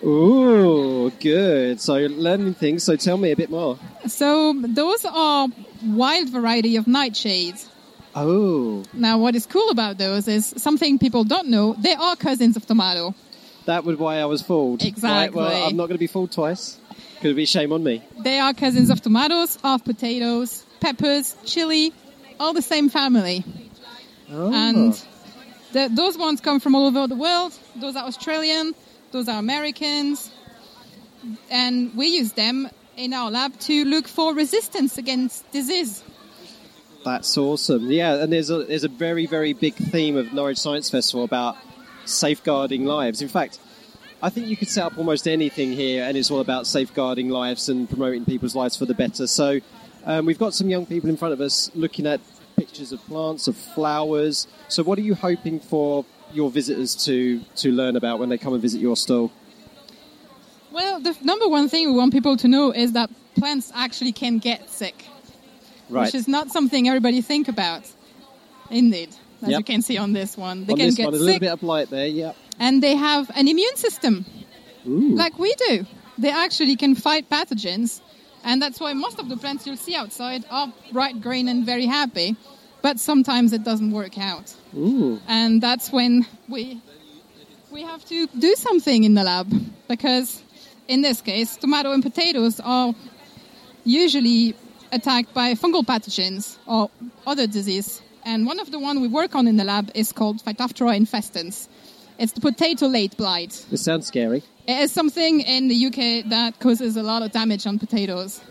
[0.04, 1.80] Ooh, good.
[1.80, 2.84] So, you're learning things.
[2.84, 3.78] So, tell me a bit more.
[4.08, 5.48] So those are
[5.86, 7.68] wild variety of nightshades.
[8.16, 11.76] Oh, Now, what is cool about those is something people don't know.
[11.80, 13.16] They are cousins of tomato.
[13.66, 14.82] that was why I was fooled.
[14.84, 15.62] Right, well, Exactly.
[15.64, 16.78] I'm not going to be fooled twice.
[17.22, 18.04] Could be shame on me.
[18.20, 21.94] They are cousins of tomatoes, of potatoes, peppers, chili,
[22.40, 23.46] all the same family.
[24.30, 24.52] Oh.
[24.52, 24.94] And
[25.72, 27.54] the, those ones come from all over the world.
[27.78, 28.74] Those are Australian,
[29.12, 30.32] those are Americans.
[31.50, 36.04] And we use them in our lab to look for resistance against disease.
[37.04, 37.92] That's awesome.
[37.92, 41.58] Yeah, and there's a there's a very very big theme of Norwich Science Festival about
[42.06, 43.22] safeguarding lives.
[43.22, 43.60] In fact,
[44.22, 47.70] I think you could set up almost anything here, and it's all about safeguarding lives
[47.70, 49.26] and promoting people's lives for the better.
[49.26, 49.62] So,
[50.06, 52.22] um, we've got some young people in front of us looking at
[52.56, 54.48] pictures of plants, of flowers.
[54.68, 58.54] So, what are you hoping for your visitors to to learn about when they come
[58.54, 59.32] and visit your stall?
[60.72, 64.38] Well, the number one thing we want people to know is that plants actually can
[64.38, 65.06] get sick,
[65.90, 66.06] Right.
[66.06, 67.84] which is not something everybody think about.
[68.70, 69.10] Indeed,
[69.42, 69.60] as Yep.
[69.60, 71.62] you can see on this one, they On can get one, a little bit of
[71.64, 72.08] light there.
[72.08, 72.34] Yeah.
[72.60, 74.26] and they have an immune system
[74.88, 75.16] Ooh.
[75.16, 75.86] like we do.
[76.18, 78.00] They actually can fight pathogens,
[78.44, 81.86] and that's why most of the plants you'll see outside are bright green and very
[81.88, 82.36] happy.
[82.82, 85.20] But sometimes it doesn't work out, Ooh.
[85.28, 86.82] and that's when we
[87.72, 89.48] we have to do something in the lab
[89.88, 90.42] because
[90.88, 92.94] in this case, tomato and potatoes are
[93.86, 94.56] usually
[94.92, 96.90] attacked by fungal pathogens or
[97.26, 98.02] other disease.
[98.24, 101.68] And one of the one we work on in the lab is called Phytophthora infestans.
[102.20, 103.66] It's the potato late blight.
[103.72, 104.44] This sounds scary.
[104.68, 108.42] It is something in the UK that causes a lot of damage on potatoes.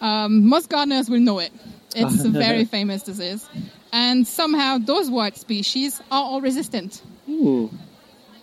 [0.00, 1.52] Um, most gardeners will know it.
[1.96, 3.48] It's a very famous disease.
[3.92, 7.02] And somehow those white species are all resistant.
[7.28, 7.70] Ooh.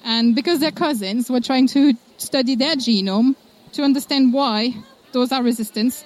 [0.03, 3.35] And because they're cousins, we're trying to study their genome
[3.73, 4.73] to understand why
[5.11, 6.03] those are resistant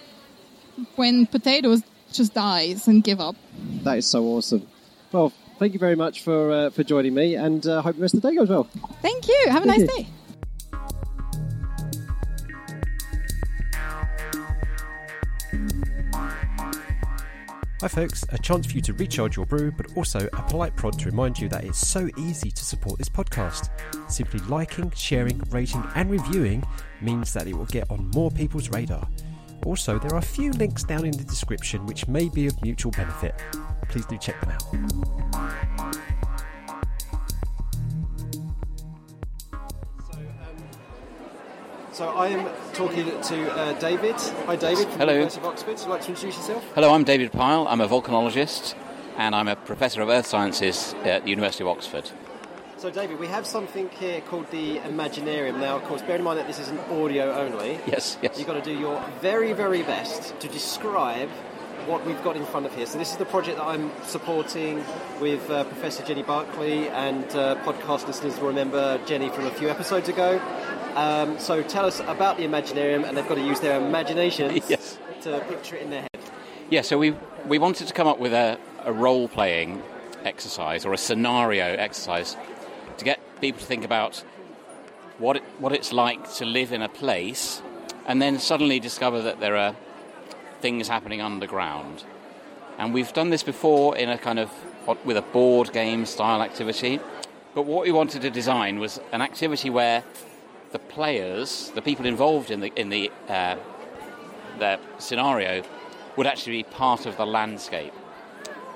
[0.95, 1.81] when potatoes
[2.11, 3.35] just dies and give up.
[3.83, 4.67] That is so awesome.
[5.11, 8.13] Well, thank you very much for uh, for joining me, and uh, hope the rest
[8.13, 8.65] of the day goes well.
[9.01, 9.45] Thank you.
[9.47, 10.03] Have a Thank nice you.
[10.03, 10.09] day.
[17.79, 18.25] Hi, folks.
[18.29, 21.37] A chance for you to recharge your brew, but also a polite prod to remind
[21.37, 23.69] you that it's so easy to support this podcast.
[24.09, 26.63] Simply liking, sharing, rating, and reviewing
[27.01, 29.07] means that it will get on more people's radar.
[29.63, 32.91] Also, there are a few links down in the description which may be of mutual
[32.93, 33.39] benefit.
[33.89, 35.76] Please do check them out.
[41.97, 44.13] So I am talking to uh, David.
[44.45, 44.87] Hi, David.
[44.87, 45.07] From Hello.
[45.07, 45.69] The University of Oxford.
[45.69, 46.63] Would you like to introduce yourself?
[46.75, 47.67] Hello, I'm David Pyle.
[47.67, 48.75] I'm a volcanologist
[49.17, 52.11] and I'm a professor of earth sciences at the University of Oxford.
[52.77, 55.59] So, David, we have something here called the Imaginarium.
[55.59, 57.79] Now, of course, bear in mind that this is an audio only.
[57.87, 58.37] Yes, yes.
[58.37, 61.29] You've got to do your very, very best to describe
[61.87, 62.85] what we've got in front of here.
[62.85, 64.83] So, this is the project that I'm supporting
[65.19, 69.69] with uh, Professor Jenni Barclay, and uh, podcast listeners will remember Jenni from a few
[69.69, 70.39] episodes ago.
[70.95, 74.97] Um, so, tell us about the Imaginarium, and they've got to use their imaginations Yes.
[75.21, 76.21] to picture it in their head.
[76.69, 77.15] Yeah, so we,
[77.47, 79.81] we wanted to come up with a, a role playing
[80.25, 82.35] exercise or a scenario exercise
[82.97, 84.23] to get people to think about
[85.17, 87.61] what, it, what it's like to live in a place
[88.05, 89.75] and then suddenly discover that there are
[90.59, 92.03] things happening underground.
[92.77, 94.51] And we've done this before in a kind of
[95.05, 96.99] with a board game style activity.
[97.55, 100.03] But what we wanted to design was an activity where
[100.71, 103.55] the players, the people involved in the in the uh,
[104.59, 105.63] the scenario,
[106.15, 107.93] would actually be part of the landscape.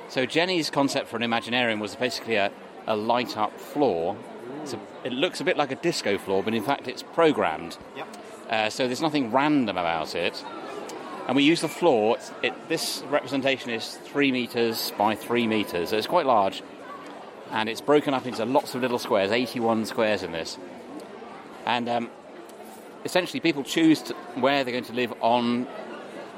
[0.09, 2.51] So Jenni's concept for an Imaginarium was basically a,
[2.85, 4.17] a light up floor.
[4.65, 7.77] So it looks a bit like a disco floor, but in fact it's programmed.
[7.95, 8.07] Yep.
[8.49, 10.43] Uh, so there's nothing random about it.
[11.27, 12.17] And we use the floor.
[12.17, 15.89] It's, it, this representation is three meters by three meters.
[15.89, 16.61] So it's quite large.
[17.51, 20.57] And it's broken up into lots of little squares, 81 squares in this.
[21.65, 22.09] And um,
[23.05, 24.01] essentially, people choose
[24.35, 25.67] where they're going to live on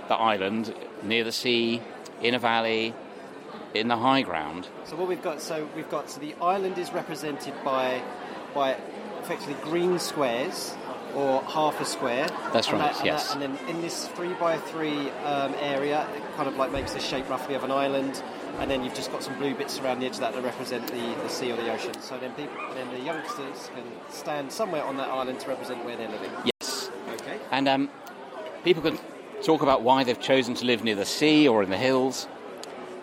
[0.08, 1.82] the island, near the sea,
[2.22, 2.94] in a valley,
[3.74, 4.68] in the high ground.
[4.86, 8.02] So what we've got, so we've got, so the island is represented by,
[8.54, 8.78] by
[9.22, 10.76] effectively green squares,
[11.16, 12.28] or half a square.
[12.52, 13.34] That's And right, that- and yes.
[13.34, 16.94] that- And then in this three by three um, area, it kind of like makes
[16.94, 18.22] the shape roughly of an island,
[18.60, 20.88] and then you've just got some blue bits around the edge of that that represent
[20.88, 21.94] the, the sea or the ocean.
[22.02, 25.96] So then people, then the youngsters can stand somewhere on that island to represent where
[25.98, 26.32] they're living.
[26.62, 26.90] Yes.
[27.14, 27.38] Okay.
[27.52, 27.90] And um,
[28.64, 29.00] people can
[29.44, 32.28] talk about why they've chosen to live near the sea or in the hills.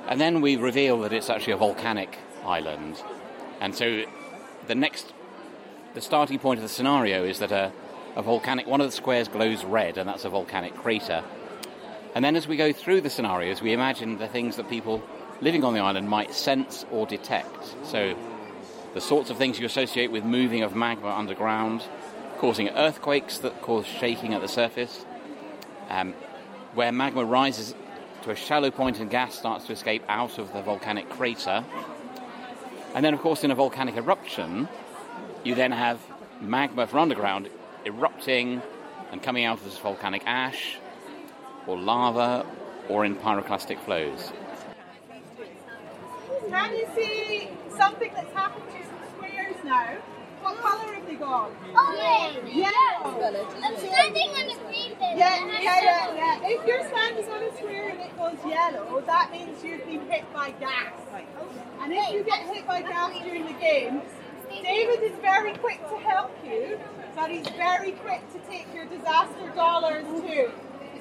[0.09, 3.03] And then we reveal that it's actually a volcanic island.
[3.61, 4.05] And so
[4.67, 5.13] the next,
[5.95, 7.71] the starting point of the scenario is that a,
[8.17, 11.23] a volcanic, one of the squares glows red, and that's a volcanic crater.
[12.15, 15.03] And then as we go through the scenarios, we imagine the things that people
[15.41, 17.75] living on the island might sense or detect.
[17.85, 18.17] So
[18.95, 21.83] the sorts of things you associate with moving of magma underground,
[22.39, 25.05] causing earthquakes that cause shaking at the surface,
[25.89, 26.15] um,
[26.75, 27.75] where magma rises
[28.23, 31.65] to a shallow point and gas starts to escape out of the volcanic crater.
[32.95, 34.69] And then, of course, in a volcanic eruption,
[35.45, 36.01] you then have
[36.41, 37.49] magma from underground
[37.85, 38.63] erupting
[39.13, 40.77] and coming out as volcanic ash
[41.67, 42.47] or lava
[42.89, 44.33] or in pyroclastic flows.
[46.49, 49.97] Can you see something that's happened to some squares now?
[50.43, 51.53] What colour have they gone?
[51.75, 52.55] Orange.
[52.55, 53.47] Yellow.
[53.63, 55.17] I'm standing on a green bit.
[55.17, 56.41] Yeah, yeah, yeah, yeah.
[56.43, 60.25] If you're standing on a square and it goes yellow, that means you've been hit
[60.33, 60.95] by gas.
[61.83, 64.03] And if you get hit by gas during the game,
[64.51, 66.79] David is very quick to help you,
[67.15, 70.51] but he's very quick to take your disaster dollars too.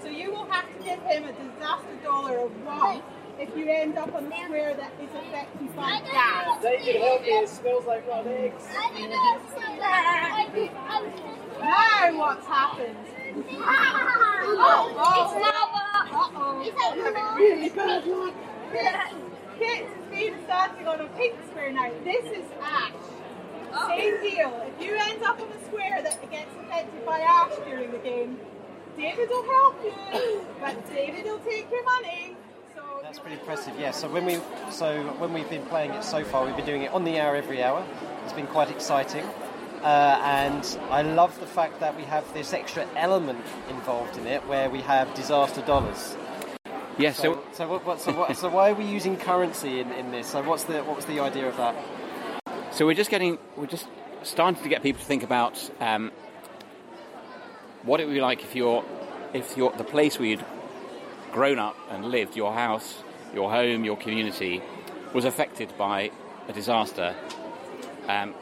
[0.01, 3.01] So you will have to give him a disaster dollar of one
[3.39, 6.61] if you end up on a square that is affected by gas.
[6.61, 7.27] David, help me.
[7.29, 8.63] It smells like rotten eggs.
[11.59, 12.95] Now what's happened?
[13.51, 15.21] Oh, oh.
[15.21, 15.41] It's Uh-oh.
[15.41, 15.85] lava.
[17.01, 18.33] Having really bad luck.
[19.59, 21.91] Kit has been starting on a pink square now.
[22.03, 22.93] This is ash.
[23.87, 24.65] Same deal.
[24.77, 28.39] If you end up on a square that gets affected by ash during the game,
[28.97, 32.35] David will help you, but David will take your money.
[32.75, 33.73] So That's pretty impressive.
[33.79, 33.91] Yeah.
[33.91, 34.39] So when we
[34.71, 37.35] so when we've been playing it so far, we've been doing it on the hour
[37.35, 37.83] every hour.
[38.23, 39.23] It's been quite exciting,
[39.83, 44.45] uh, and I love the fact that we have this extra element involved in it,
[44.47, 46.15] where we have disaster dollars.
[46.97, 49.89] Yeah, So so- so what, what, so, what, so why are we using currency in,
[49.93, 50.27] in this?
[50.27, 51.75] So what's the what was the idea of that?
[52.79, 53.89] So we're just getting, we're just
[54.23, 56.13] starting to get people to think about um,
[57.83, 58.85] what it would be like if you're,
[59.33, 60.45] if you're the place where you'd
[61.33, 64.61] grown up and lived, your house, your home, your community,
[65.13, 66.09] was affected by
[66.47, 67.17] a disaster.
[68.07, 68.33] Um,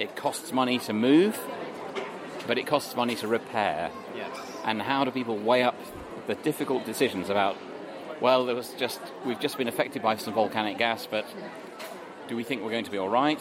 [0.00, 1.38] it costs money to move,
[2.48, 3.92] but it costs money to repair.
[4.16, 4.36] Yes.
[4.64, 5.78] And how do people weigh up
[6.26, 7.56] the difficult decisions about?
[8.20, 11.24] Well, there was just we've just been affected by some volcanic gas, but
[12.28, 13.40] do we think we're going to be all right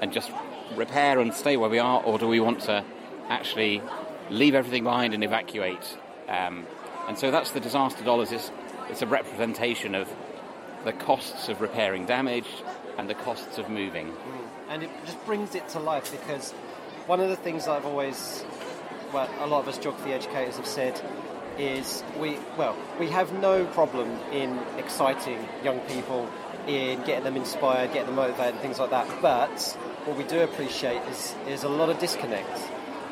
[0.00, 0.30] and just
[0.74, 2.84] repair and stay where we are, or do we want to
[3.28, 3.82] actually
[4.30, 5.96] leave everything behind and evacuate?
[6.28, 6.66] Um,
[7.08, 8.32] and so that's the disaster dollars.
[8.32, 8.50] It's,
[8.90, 10.08] it's a representation of
[10.84, 12.46] the costs of repairing damage
[12.96, 14.12] and the costs of moving.
[14.68, 16.52] and it just brings it to life because
[17.06, 18.44] one of the things I've always,
[19.12, 21.00] well, a lot of us geography educators have said
[21.58, 26.28] is we, well, we have no problem in exciting young people,
[26.68, 29.08] in getting them inspired, getting them motivated, and things like that.
[29.22, 29.58] But
[30.04, 32.60] what we do appreciate is is a lot of disconnect.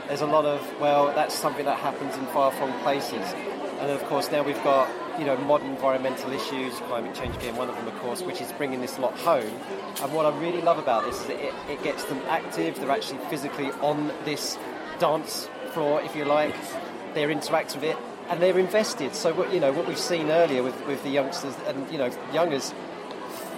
[0.06, 3.34] There's a lot of well, that's something that happens in far-flung places,
[3.80, 4.88] and of course now we've got
[5.18, 8.52] you know modern environmental issues, climate change being one of them, of course, which is
[8.52, 9.50] bringing this lot home.
[10.02, 12.76] And what I really love about this is that it, it gets them active.
[12.78, 14.58] They're actually physically on this
[14.98, 16.54] dance floor, if you like.
[17.14, 17.96] They're interacting with it,
[18.28, 19.14] and they're invested.
[19.14, 22.10] So what you know what we've seen earlier with, with the youngsters and you know
[22.32, 22.74] young as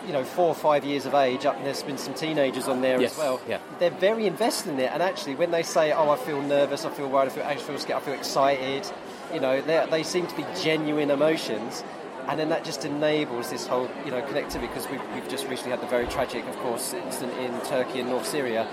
[0.09, 1.45] you know four or five years of age.
[1.47, 3.41] Up and there's been some teenagers on there Yes, as well.
[3.47, 3.59] yeah.
[3.79, 6.91] They're very invested in it, and actually when they say, "Oh, I feel nervous, I
[6.91, 8.91] feel worried, I feel anxious, I feel scared, I feel excited,"
[9.35, 11.85] you know, they they seem to be genuine emotions.
[12.27, 15.71] And then that just enables this whole, you know, connectivity because we've, we've just recently
[15.71, 18.67] had the very tragic, of course, incident in Turkey and North Syria.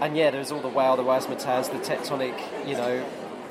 [0.00, 2.34] And yeah, there's all the wow, the razzmatazz, the tectonic,
[2.66, 3.04] you know,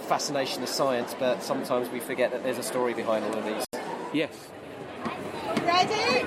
[0.07, 3.63] fascination of science, but sometimes we forget that there's a story behind all of these.
[4.13, 4.31] Yes.
[5.63, 6.25] Ready?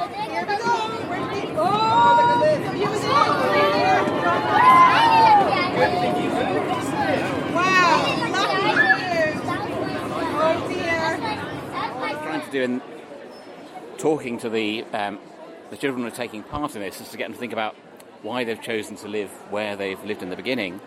[0.00, 0.74] Here we go.
[1.08, 3.04] Where did we- so you was
[7.54, 8.00] Wow,
[10.42, 10.74] lucky you.
[10.74, 11.20] Dear.
[12.22, 12.82] trying to do in
[13.98, 15.18] talking to the um,
[15.70, 17.74] the children who are taking part in this is to get them to think about
[18.22, 20.80] why they've chosen to live where they've lived in the beginning.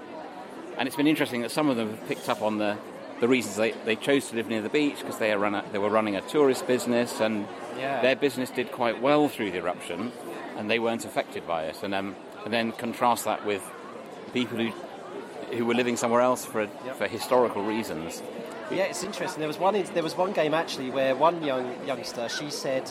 [0.78, 2.78] And it's been interesting that some of them have picked up on the,
[3.24, 5.64] the reasons they, they chose to live near the beach because they, are run a,
[5.72, 8.02] they were running a tourist business and Yeah.
[8.02, 10.12] their business did quite well through the eruption
[10.58, 11.82] and they weren't affected by it.
[11.84, 13.64] And, um, and then contrast that with
[14.34, 14.72] people who,
[15.56, 18.22] who were living somewhere else for, for historical reasons.
[18.70, 19.40] Yeah, it's interesting.
[19.40, 19.82] There was one.
[19.94, 22.90] There was one game actually where one young youngster she said,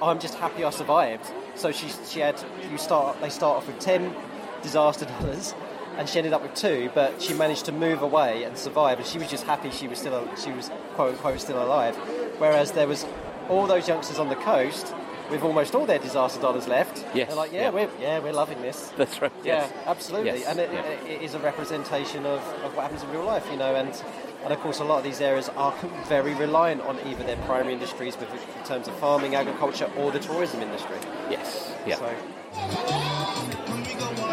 [0.00, 2.36] "I'm just happy I survived." So she she had
[2.70, 4.14] you start they start off with ten
[4.62, 5.54] disaster dollars,
[6.00, 9.06] and she ended up with two, but she managed to move away and survive, and
[9.06, 11.94] she was just happy she was still she was quote unquote still alive.
[12.38, 13.04] Whereas there was
[13.50, 14.94] all those youngsters on the coast
[15.30, 17.04] with almost all their disaster dollars left.
[17.14, 17.70] Yes, They're like, yeah, yeah.
[17.70, 18.90] we're yeah we're loving this.
[18.96, 19.30] That's right.
[19.44, 19.72] Yeah, yes.
[19.84, 20.40] absolutely.
[20.40, 21.12] Yes, And it, yeah.
[21.12, 23.74] it, is a representation of, of what happens in real life, you know.
[23.74, 24.02] And,
[24.42, 25.74] and of course, a lot of these areas are
[26.08, 30.18] very reliant on either their primary industries, with, in terms of farming, agriculture, or the
[30.18, 30.96] tourism industry.
[31.28, 31.74] Yes.
[31.86, 31.96] Yeah.
[31.96, 33.29] So,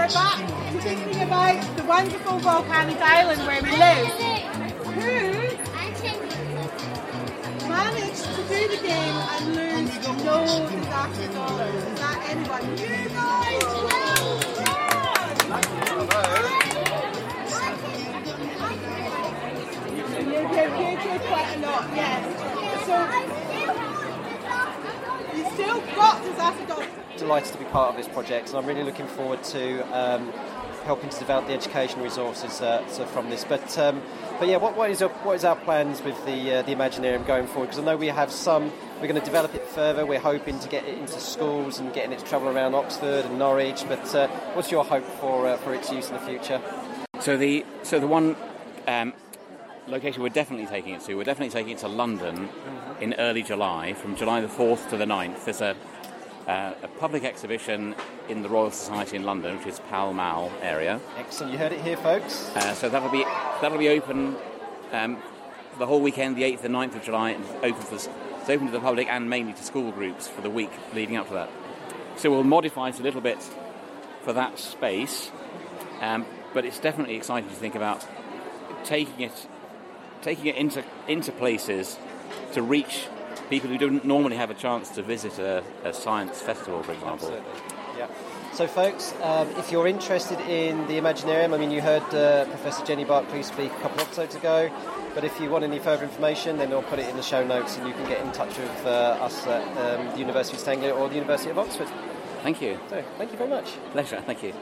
[0.08, 0.40] We're back
[0.82, 4.08] thinking about the wonderful volcanic island where we live.
[4.96, 5.12] Who
[7.68, 11.84] managed to do the game and lose no disaster dollars?
[11.84, 12.64] Is that anyone?
[12.78, 13.64] You guys!
[20.24, 22.24] You did, you did quite a lot, yes.
[22.86, 22.96] So,
[25.58, 26.88] still got disaster dollars.
[27.18, 30.32] delighted to be part of this project, and I'm really looking forward to um,
[30.84, 33.44] helping to develop the education resources uh, so from this.
[33.44, 34.04] But um,
[34.38, 37.26] but yeah, what, what is our, what is our plans with the uh, the Imaginarium
[37.26, 37.68] going forward?
[37.68, 40.06] Because I know we have some we're going to develop it further.
[40.06, 43.40] We're hoping to get it into schools and getting it to travel around Oxford and
[43.40, 43.84] Norwich.
[43.88, 46.62] But uh, what's your hope for uh, for its use in the future?
[47.20, 48.36] So the so the one
[48.88, 49.14] um,
[49.88, 52.50] location we're definitely taking it to, we're definitely taking it to London
[53.00, 55.46] in early July, from July the 4th to the 9th.
[55.46, 55.76] There's a,
[56.48, 57.96] uh, a public exhibition
[58.30, 61.00] in the Royal Society in London, which is Pall Mall area.
[61.18, 61.54] Excellent.
[61.54, 62.50] You heard it here, folks.
[62.56, 63.24] Uh, so that'll be
[63.62, 64.36] that'll be open
[64.92, 65.18] um,
[65.78, 68.10] the whole weekend, the 8th and 9th of July, and open for it's
[68.50, 71.34] open to the public and mainly to school groups for the week leading up to
[71.34, 71.50] that.
[72.16, 73.38] So we'll modify it a little bit
[74.22, 75.32] for that space,
[76.00, 78.08] um, but it's definitely exciting to think about
[78.86, 79.48] taking it
[80.22, 81.98] taking it into into places
[82.54, 83.08] to reach
[83.50, 87.32] people who don't normally have a chance to visit a, a science festival, for example.
[87.98, 88.08] Yeah.
[88.54, 92.84] So, folks, um, if you're interested in the Imaginarium, I mean, you heard uh, Professor
[92.84, 94.72] Jenni Barclay speak a couple of episodes ago,
[95.14, 97.78] but if you want any further information, then we'll put it in the show notes
[97.78, 100.68] and you can get in touch with uh, us at um, the University of East
[100.68, 101.88] Anglia or the University of Oxford.
[102.42, 102.80] Thank you.
[102.90, 103.66] So, thank you very much.
[103.92, 104.22] Pleasure.
[104.26, 104.54] Thank you.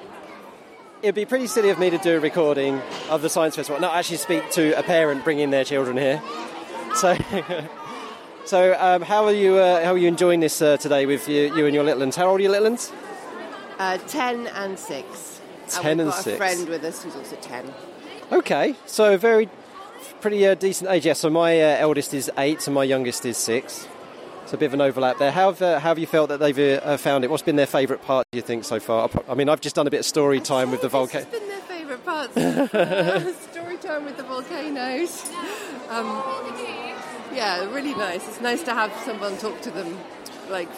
[1.02, 3.96] It'd be pretty silly of me to do a recording of the science festival, not
[3.96, 6.22] actually speak to a parent bringing their children here.
[6.96, 7.18] So,
[8.46, 9.58] so um, how are you?
[9.58, 12.16] Uh, how are you enjoying this uh, today with you, you and your little ones?
[12.16, 12.92] How old are your little ones?
[13.78, 15.42] Uh, 10 and 6.
[15.70, 16.34] 10 and and we've got six.
[16.34, 17.74] a friend with us who's also 10.
[18.32, 19.50] Okay, so very
[20.22, 21.06] pretty uh, decent age.
[21.06, 23.88] Yeah, so my uh, eldest is eight and my youngest is six.
[24.46, 25.32] So a bit of an overlap there.
[25.32, 27.32] How have, uh, how have you felt that they've uh, found it?
[27.32, 29.10] What's been their favourite part, do you think, so far?
[29.28, 31.26] I mean, I've just done a bit of story time with the volcano.
[31.26, 32.38] What's been their favourite parts.
[32.76, 35.24] Uh, story time with the volcanoes.
[35.90, 36.06] Um,
[37.34, 38.28] yeah, really nice.
[38.28, 39.98] It's nice to have someone talk to them,
[40.50, 40.70] like,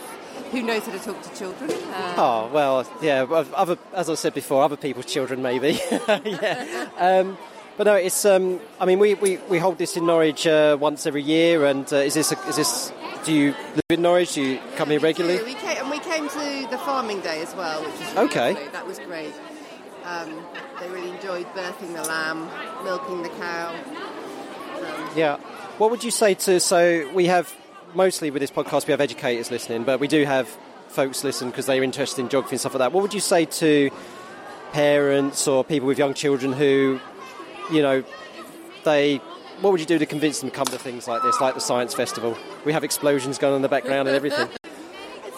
[0.52, 1.70] who knows how to talk to children.
[1.72, 3.24] Uh, Oh well, yeah.
[3.24, 5.80] Other, as I said before, other people's children maybe.
[6.08, 6.88] yeah.
[6.98, 7.38] Um,
[7.76, 8.24] but no, it's.
[8.26, 11.92] Um, I mean, we, we, we hold this in Norwich uh, once every year, and
[11.92, 12.92] uh, is this a, is this?
[13.28, 14.36] Do you live in Norwich?
[14.36, 15.44] Do you come here regularly?
[15.44, 18.54] We came, and we came to the farming day as well, which was really Okay.
[18.54, 18.68] lovely.
[18.70, 19.34] That was great.
[20.06, 20.46] Um,
[20.80, 22.50] they really enjoyed birthing the lamb,
[22.86, 23.74] milking the cow.
[23.76, 25.36] Um, Yeah.
[25.78, 26.62] What would you say to?
[26.62, 27.54] So we have
[27.94, 30.48] mostly with this podcast we have educators listening, but we do have
[30.88, 32.94] folks listen because they're interested in geography and stuff like that.
[32.94, 33.90] What would you say to
[34.72, 37.02] parents or people with young children who,
[37.74, 38.06] you know,
[38.86, 39.20] they?
[39.62, 41.62] What would you do to convince them to come to things like this, like the
[41.62, 42.38] science festival?
[42.64, 44.50] We have explosions going on in the background and everything.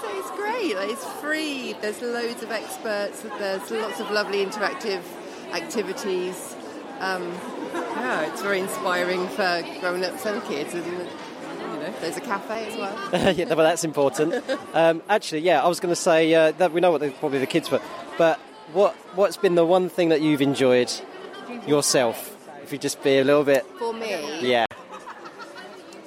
[0.01, 0.75] So it's great.
[0.75, 1.73] Like, it's free.
[1.81, 3.21] There's loads of experts.
[3.21, 5.01] There's lots of lovely interactive
[5.51, 6.55] activities.
[6.99, 7.33] Um,
[7.73, 12.77] yeah, it's very inspiring for grown-ups and kids, and you know, there's a cafe as
[12.77, 13.33] well.
[13.33, 14.43] yeah, well, that's important.
[14.73, 17.39] Um, actually, yeah, I was going to say uh, that we know what the, probably
[17.39, 17.81] the kids were,
[18.17, 18.37] but
[18.73, 20.91] what what's been the one thing that you've enjoyed
[21.67, 22.38] yourself?
[22.69, 24.67] If you just be a little bit, For me, yeah.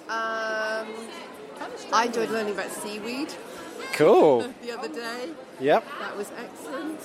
[0.09, 0.87] Um,
[1.93, 3.35] I enjoyed learning about seaweed.
[3.95, 4.43] Cool.
[4.63, 5.31] the other day.
[5.59, 5.85] Yep.
[5.99, 7.01] That was excellent.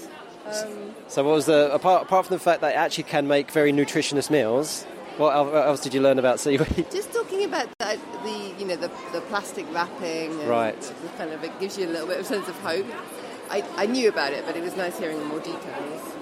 [0.45, 3.49] Um, So, what was the apart apart from the fact that it actually can make
[3.49, 4.84] very nutritious meals?
[5.18, 6.86] What else did you learn about seaweed?
[6.91, 10.38] just talking about the, the you know the, the plastic wrapping.
[10.45, 10.80] Right.
[10.80, 12.86] The kind of it gives you a little bit of sense of hope.
[13.49, 16.14] I, I knew about it, but it was nice hearing more details.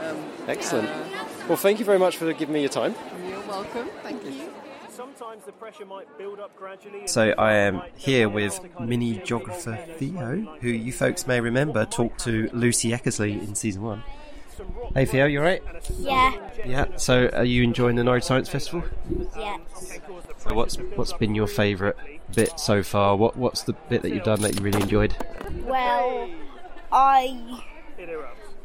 [0.00, 0.16] Um,
[0.48, 0.88] Excellent.
[0.88, 2.94] uh, Well, thank you very much for giving me your time.
[3.28, 3.88] you're welcome.
[4.02, 4.50] Thank you.
[4.88, 7.06] Sometimes the pressure might build up gradually.
[7.06, 12.48] So I am here with mini geographer Theo, who you folks may remember talked to
[12.52, 14.02] Lucy Eckersley in season one.
[14.94, 15.62] Hey Theo, you alright?
[15.98, 16.36] Yeah.
[16.64, 16.84] Yeah.
[16.96, 18.84] So are you enjoying the Norwich Science Festival?
[19.36, 19.58] Yeah.
[20.36, 21.96] So what's what's been your favourite
[22.34, 23.16] bit so far?
[23.16, 25.16] What what's the bit that you've done that you really enjoyed?
[25.64, 26.28] Well,
[26.92, 27.62] I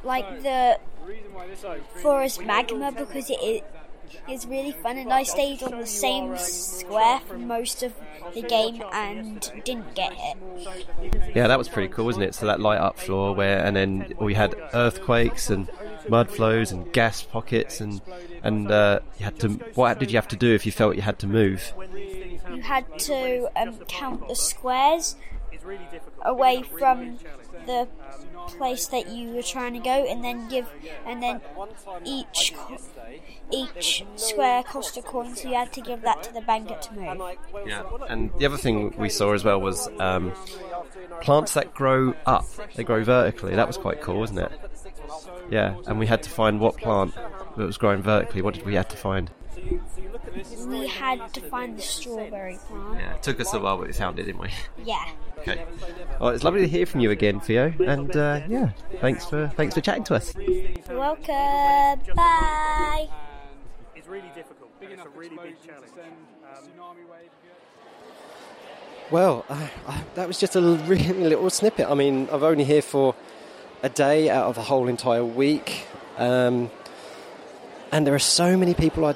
[0.04, 0.80] like the
[2.02, 3.62] Floor Is Magma because it is
[4.30, 7.94] is really fun, and I stayed on the same square for most of
[8.34, 11.36] the game and didn't get it.
[11.36, 12.36] Yeah, that was pretty cool, wasn't it?
[12.36, 15.70] So that light up floor where, and then we had earthquakes and
[16.08, 18.02] mud flows and gas pockets and
[18.44, 19.50] and uh, you had to.
[19.76, 21.74] What did you have to do if you felt you had to move?
[22.54, 25.16] You had to um, count the squares
[26.22, 27.18] away from
[27.68, 27.88] the
[28.58, 30.68] place that you were trying to go, and then give,
[31.06, 31.42] and then
[32.06, 32.54] each
[33.52, 36.94] each square cost a coin, so you had to give that to the banker to
[36.94, 37.38] move.
[37.66, 40.34] Yeah, and the other thing we saw as well was um,
[41.22, 42.46] plants that grow up.
[42.76, 43.56] They grow vertically.
[43.56, 44.52] That was quite cool, wasn't it?
[45.50, 48.42] Yeah, and we had to find what plant that was growing vertically.
[48.42, 49.32] What did we have to find?
[50.68, 53.00] We had to find the strawberry plant.
[53.00, 54.50] Yeah, it took us a while, but we found it, didn't we?
[54.84, 55.04] Yeah.
[55.40, 55.66] Okay.
[56.20, 57.74] Well, it's lovely to hear from you again, Theo.
[57.86, 60.36] And uh, yeah, thanks for thanks for chatting to us.
[60.36, 62.14] You're welcome.
[62.16, 63.08] Bye.
[63.96, 64.72] It's really difficult.
[64.82, 65.92] It's a really big challenge.
[65.98, 66.70] Um,
[69.10, 71.88] Well, uh, uh, that was just a really little snippet.
[71.90, 73.16] I mean, I've only here for
[73.84, 75.86] a day out of a whole entire week,
[76.18, 76.70] um,
[77.92, 79.16] and there are so many people I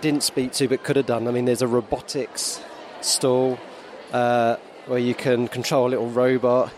[0.00, 1.26] didn't speak to but could have done.
[1.28, 2.60] I mean, there's a robotics
[3.00, 3.58] stall
[4.12, 6.72] uh, where you can control a little robot.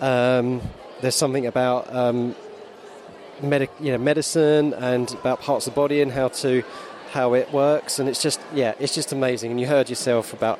[0.00, 0.60] Um,
[1.00, 2.34] there's something about um,
[3.42, 6.62] medic, you know, medicine and about parts of the body and how to
[7.10, 9.50] how it works, and it's just yeah, it's just amazing.
[9.50, 10.58] And you heard yourself about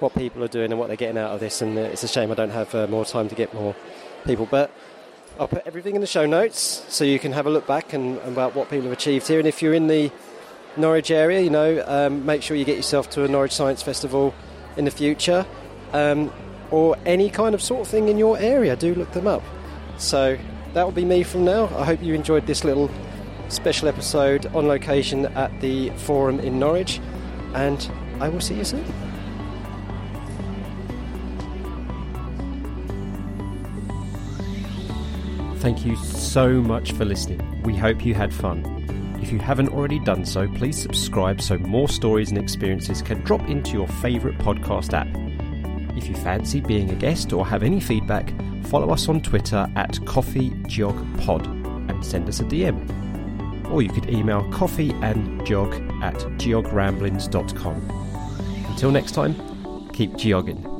[0.00, 2.30] what people are doing and what they're getting out of this, and it's a shame
[2.30, 3.74] I don't have uh, more time to get more
[4.24, 4.70] people, but.
[5.36, 8.18] I'll put everything in the show notes so you can have a look back and,
[8.18, 9.40] and about what people have achieved here.
[9.40, 10.12] And if you're in the
[10.76, 14.34] Norwich area, you know, um, make sure you get yourself to a Norwich Science Festival
[14.76, 15.46] in the future,
[15.92, 16.32] um,
[16.70, 18.74] or any kind of sort of thing in your area.
[18.74, 19.42] Do look them up.
[19.98, 20.36] So
[20.72, 21.64] that will be me from now.
[21.76, 22.90] I hope you enjoyed this little
[23.48, 27.00] special episode on location at the Forum in Norwich,
[27.54, 27.88] and
[28.20, 28.84] I will see you soon.
[35.58, 37.62] Thank you so much for listening.
[37.62, 38.83] We hope you had fun.
[39.24, 43.48] If you haven't already done so, please subscribe so more stories and experiences can drop
[43.48, 45.08] into your favourite podcast app.
[45.96, 48.34] If you fancy being a guest or have any feedback,
[48.66, 53.70] follow us on Twitter at CoffeeJogPod and send us a DM.
[53.70, 58.66] Or you could email coffeeandjog at geogramblings.com.
[58.68, 60.73] Until next time, keep geogging.